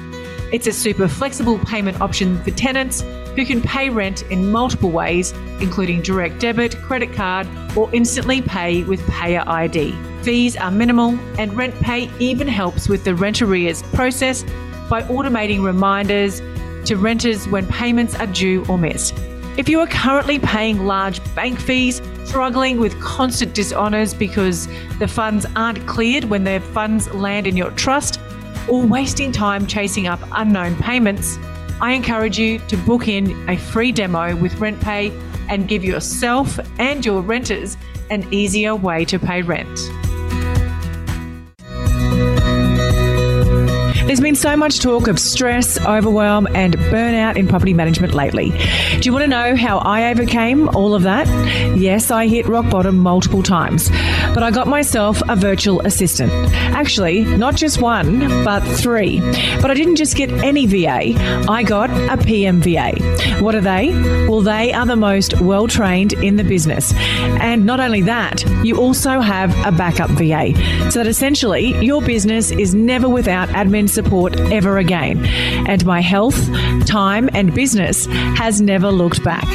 It's 0.55 0.67
a 0.67 0.71
super 0.71 1.09
flexible 1.09 1.59
payment 1.59 1.99
option 1.99 2.41
for 2.41 2.51
tenants 2.51 3.01
who 3.35 3.45
can 3.45 3.61
pay 3.61 3.89
rent 3.89 4.21
in 4.31 4.53
multiple 4.53 4.89
ways, 4.89 5.33
including 5.59 6.01
direct 6.01 6.39
debit, 6.39 6.77
credit 6.77 7.11
card, 7.11 7.45
or 7.75 7.93
instantly 7.93 8.41
pay 8.41 8.83
with 8.83 9.01
PayID. 9.01 10.23
Fees 10.23 10.55
are 10.55 10.71
minimal, 10.71 11.19
and 11.37 11.51
RentPay 11.51 12.09
even 12.21 12.47
helps 12.47 12.87
with 12.87 13.03
the 13.03 13.13
rent 13.13 13.41
arrears 13.41 13.83
process 13.83 14.43
by 14.89 15.01
automating 15.09 15.61
reminders 15.61 16.39
to 16.87 16.95
renters 16.95 17.49
when 17.49 17.67
payments 17.67 18.15
are 18.15 18.27
due 18.27 18.63
or 18.69 18.77
missed. 18.77 19.13
If 19.57 19.67
you 19.67 19.81
are 19.81 19.87
currently 19.87 20.39
paying 20.39 20.85
large 20.85 21.19
bank 21.35 21.59
fees, 21.59 22.01
struggling 22.23 22.79
with 22.79 22.97
constant 23.01 23.53
dishonors 23.53 24.13
because 24.13 24.69
the 24.99 25.07
funds 25.09 25.45
aren't 25.57 25.85
cleared 25.85 26.23
when 26.23 26.45
the 26.45 26.61
funds 26.61 27.13
land 27.13 27.45
in 27.45 27.57
your 27.57 27.71
trust, 27.71 28.21
or 28.69 28.85
wasting 28.85 29.31
time 29.31 29.67
chasing 29.67 30.07
up 30.07 30.19
unknown 30.31 30.75
payments, 30.77 31.37
I 31.81 31.91
encourage 31.91 32.39
you 32.39 32.59
to 32.59 32.77
book 32.77 33.07
in 33.07 33.49
a 33.49 33.57
free 33.57 33.91
demo 33.91 34.35
with 34.35 34.53
RentPay 34.53 35.11
and 35.49 35.67
give 35.67 35.83
yourself 35.83 36.59
and 36.79 37.05
your 37.05 37.21
renters 37.21 37.77
an 38.09 38.31
easier 38.33 38.75
way 38.75 39.05
to 39.05 39.19
pay 39.19 39.41
rent. 39.41 39.79
There's 44.05 44.21
been 44.21 44.35
so 44.35 44.55
much 44.55 44.79
talk 44.79 45.07
of 45.07 45.19
stress, 45.19 45.83
overwhelm, 45.83 46.47
and 46.53 46.77
burnout 46.77 47.37
in 47.37 47.47
property 47.47 47.73
management 47.73 48.13
lately. 48.13 48.51
Do 48.51 49.01
you 49.01 49.11
want 49.11 49.23
to 49.23 49.27
know 49.27 49.55
how 49.55 49.79
I 49.79 50.11
overcame 50.11 50.69
all 50.69 50.93
of 50.93 51.03
that? 51.03 51.27
Yes, 51.75 52.11
I 52.11 52.27
hit 52.27 52.47
rock 52.47 52.69
bottom 52.69 52.99
multiple 52.99 53.41
times, 53.41 53.89
but 54.35 54.43
I 54.43 54.51
got 54.51 54.67
myself 54.67 55.21
a 55.29 55.35
virtual 55.37 55.79
assistant. 55.81 56.29
Actually, 56.53 57.23
not 57.23 57.55
just 57.55 57.81
one, 57.81 58.19
but 58.43 58.59
three. 58.59 59.21
But 59.61 59.71
I 59.71 59.73
didn't 59.73 59.95
just 59.95 60.17
get 60.17 60.29
any 60.29 60.65
VA, 60.65 61.17
I 61.49 61.63
got 61.63 61.89
a 61.89 62.17
PMVA. 62.17 63.41
What 63.41 63.55
are 63.55 63.61
they? 63.61 63.91
Well, 64.27 64.41
they 64.41 64.73
are 64.73 64.85
the 64.85 64.97
most 64.97 65.39
well 65.39 65.67
trained 65.67 66.11
in 66.11 66.35
the 66.35 66.43
business. 66.43 66.93
And 67.39 67.65
not 67.65 67.79
only 67.79 68.01
that, 68.01 68.43
you 68.65 68.77
also 68.77 69.21
have 69.21 69.55
a 69.65 69.71
backup 69.71 70.09
VA. 70.11 70.53
So 70.91 70.99
that 70.99 71.07
essentially 71.07 71.73
your 71.83 72.01
business 72.01 72.51
is 72.51 72.75
never 72.75 73.07
without 73.07 73.47
admin 73.49 73.87
support 73.87 74.37
ever 74.51 74.77
again. 74.79 75.25
And 75.65 75.85
my 75.85 76.01
health, 76.01 76.35
time, 76.85 77.29
and 77.33 77.55
business 77.55 78.05
has 78.35 78.59
never 78.59 78.91
looked 78.91 79.23
back. 79.23 79.47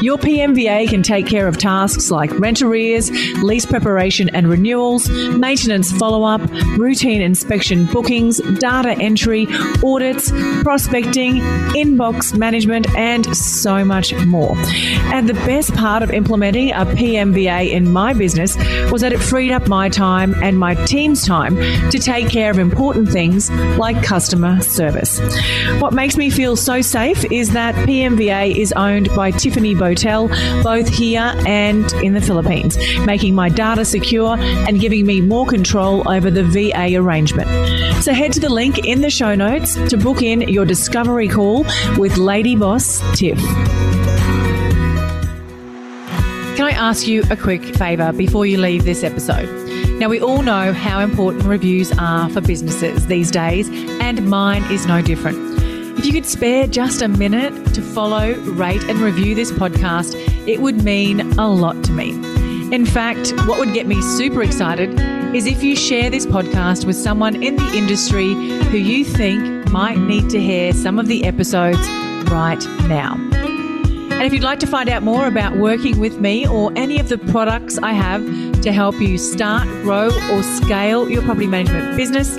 Your 0.00 0.16
PMVA 0.16 0.88
can 0.88 1.02
take 1.02 1.26
care 1.26 1.46
of 1.46 1.58
tasks 1.58 2.10
like 2.10 2.30
rent 2.38 2.62
arrears, 2.62 3.10
lease 3.42 3.66
preparation 3.66 4.13
and 4.20 4.48
renewals, 4.48 5.08
maintenance 5.08 5.92
follow 5.92 6.24
up, 6.24 6.40
routine 6.78 7.20
inspection 7.20 7.86
bookings, 7.86 8.38
data 8.58 8.92
entry, 9.00 9.46
audits, 9.84 10.30
prospecting, 10.62 11.36
inbox 11.74 12.36
management, 12.36 12.88
and 12.96 13.36
so 13.36 13.84
much 13.84 14.14
more. 14.26 14.54
And 15.12 15.28
the 15.28 15.34
best 15.34 15.74
part 15.74 16.02
of 16.02 16.10
implementing 16.10 16.70
a 16.70 16.86
PMVA 16.86 17.70
in 17.70 17.92
my 17.92 18.12
business 18.12 18.56
was 18.90 19.02
that 19.02 19.12
it 19.12 19.18
freed 19.18 19.52
up 19.52 19.68
my 19.68 19.88
time 19.88 20.34
and 20.42 20.58
my 20.58 20.74
team's 20.86 21.26
time 21.26 21.56
to 21.90 21.98
take 21.98 22.28
care 22.28 22.50
of 22.50 22.58
important 22.58 23.08
things 23.08 23.50
like 23.78 24.02
customer 24.02 24.60
service. 24.60 25.18
What 25.80 25.92
makes 25.92 26.16
me 26.16 26.30
feel 26.30 26.56
so 26.56 26.80
safe 26.80 27.24
is 27.30 27.50
that 27.50 27.74
PMVA 27.86 28.56
is 28.56 28.72
owned 28.72 29.08
by 29.14 29.30
Tiffany 29.30 29.74
Botel, 29.74 30.28
both 30.62 30.88
here 30.88 31.32
and 31.46 31.92
in 31.94 32.14
the 32.14 32.20
Philippines, 32.20 32.76
making 33.06 33.34
my 33.34 33.48
data 33.48 33.84
secure 34.04 34.36
and 34.38 34.80
giving 34.80 35.06
me 35.06 35.22
more 35.22 35.46
control 35.46 36.06
over 36.06 36.30
the 36.30 36.44
VA 36.44 36.94
arrangement. 36.96 37.48
So 38.02 38.12
head 38.12 38.34
to 38.34 38.40
the 38.40 38.50
link 38.50 38.84
in 38.86 39.00
the 39.00 39.08
show 39.08 39.34
notes 39.34 39.76
to 39.88 39.96
book 39.96 40.20
in 40.20 40.42
your 40.42 40.66
discovery 40.66 41.26
call 41.26 41.64
with 41.96 42.18
Lady 42.18 42.54
Boss 42.54 43.00
Tiff. 43.18 43.38
Can 46.56 46.66
I 46.66 46.72
ask 46.72 47.06
you 47.06 47.22
a 47.30 47.36
quick 47.36 47.62
favour 47.76 48.12
before 48.12 48.44
you 48.44 48.58
leave 48.58 48.84
this 48.84 49.02
episode? 49.02 49.48
Now, 49.98 50.10
we 50.10 50.20
all 50.20 50.42
know 50.42 50.74
how 50.74 51.00
important 51.00 51.44
reviews 51.44 51.90
are 51.98 52.28
for 52.28 52.42
businesses 52.42 53.06
these 53.06 53.30
days, 53.30 53.70
and 54.00 54.28
mine 54.28 54.64
is 54.70 54.86
no 54.86 55.00
different. 55.00 55.38
If 55.98 56.04
you 56.04 56.12
could 56.12 56.26
spare 56.26 56.66
just 56.66 57.00
a 57.00 57.08
minute 57.08 57.74
to 57.74 57.80
follow, 57.80 58.34
rate, 58.34 58.84
and 58.84 58.98
review 58.98 59.34
this 59.34 59.50
podcast, 59.52 60.14
it 60.46 60.60
would 60.60 60.84
mean 60.84 61.20
a 61.38 61.48
lot 61.48 61.82
to 61.84 61.92
me. 61.92 62.23
In 62.74 62.84
fact, 62.84 63.32
what 63.46 63.58
would 63.60 63.72
get 63.72 63.86
me 63.86 64.02
super 64.02 64.42
excited 64.42 64.98
is 65.32 65.46
if 65.46 65.62
you 65.62 65.76
share 65.76 66.10
this 66.10 66.26
podcast 66.26 66.84
with 66.84 66.96
someone 66.96 67.40
in 67.40 67.54
the 67.54 67.72
industry 67.72 68.34
who 68.34 68.78
you 68.78 69.04
think 69.04 69.70
might 69.70 69.96
need 69.96 70.28
to 70.30 70.40
hear 70.40 70.72
some 70.72 70.98
of 70.98 71.06
the 71.06 71.24
episodes 71.24 71.78
right 72.32 72.58
now. 72.88 73.14
And 73.14 74.22
if 74.22 74.32
you'd 74.32 74.42
like 74.42 74.58
to 74.58 74.66
find 74.66 74.88
out 74.88 75.04
more 75.04 75.28
about 75.28 75.56
working 75.56 76.00
with 76.00 76.18
me 76.18 76.48
or 76.48 76.72
any 76.74 76.98
of 76.98 77.08
the 77.08 77.18
products 77.18 77.78
I 77.78 77.92
have 77.92 78.24
to 78.62 78.72
help 78.72 79.00
you 79.00 79.18
start, 79.18 79.68
grow, 79.84 80.10
or 80.32 80.42
scale 80.42 81.08
your 81.08 81.22
property 81.22 81.46
management 81.46 81.96
business, 81.96 82.38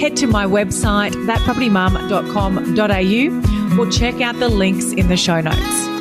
head 0.00 0.16
to 0.18 0.28
my 0.28 0.46
website, 0.46 1.10
thatpropertymum.com.au, 1.26 3.80
or 3.80 3.90
check 3.90 4.20
out 4.20 4.38
the 4.38 4.48
links 4.48 4.92
in 4.92 5.08
the 5.08 5.16
show 5.16 5.40
notes. 5.40 5.91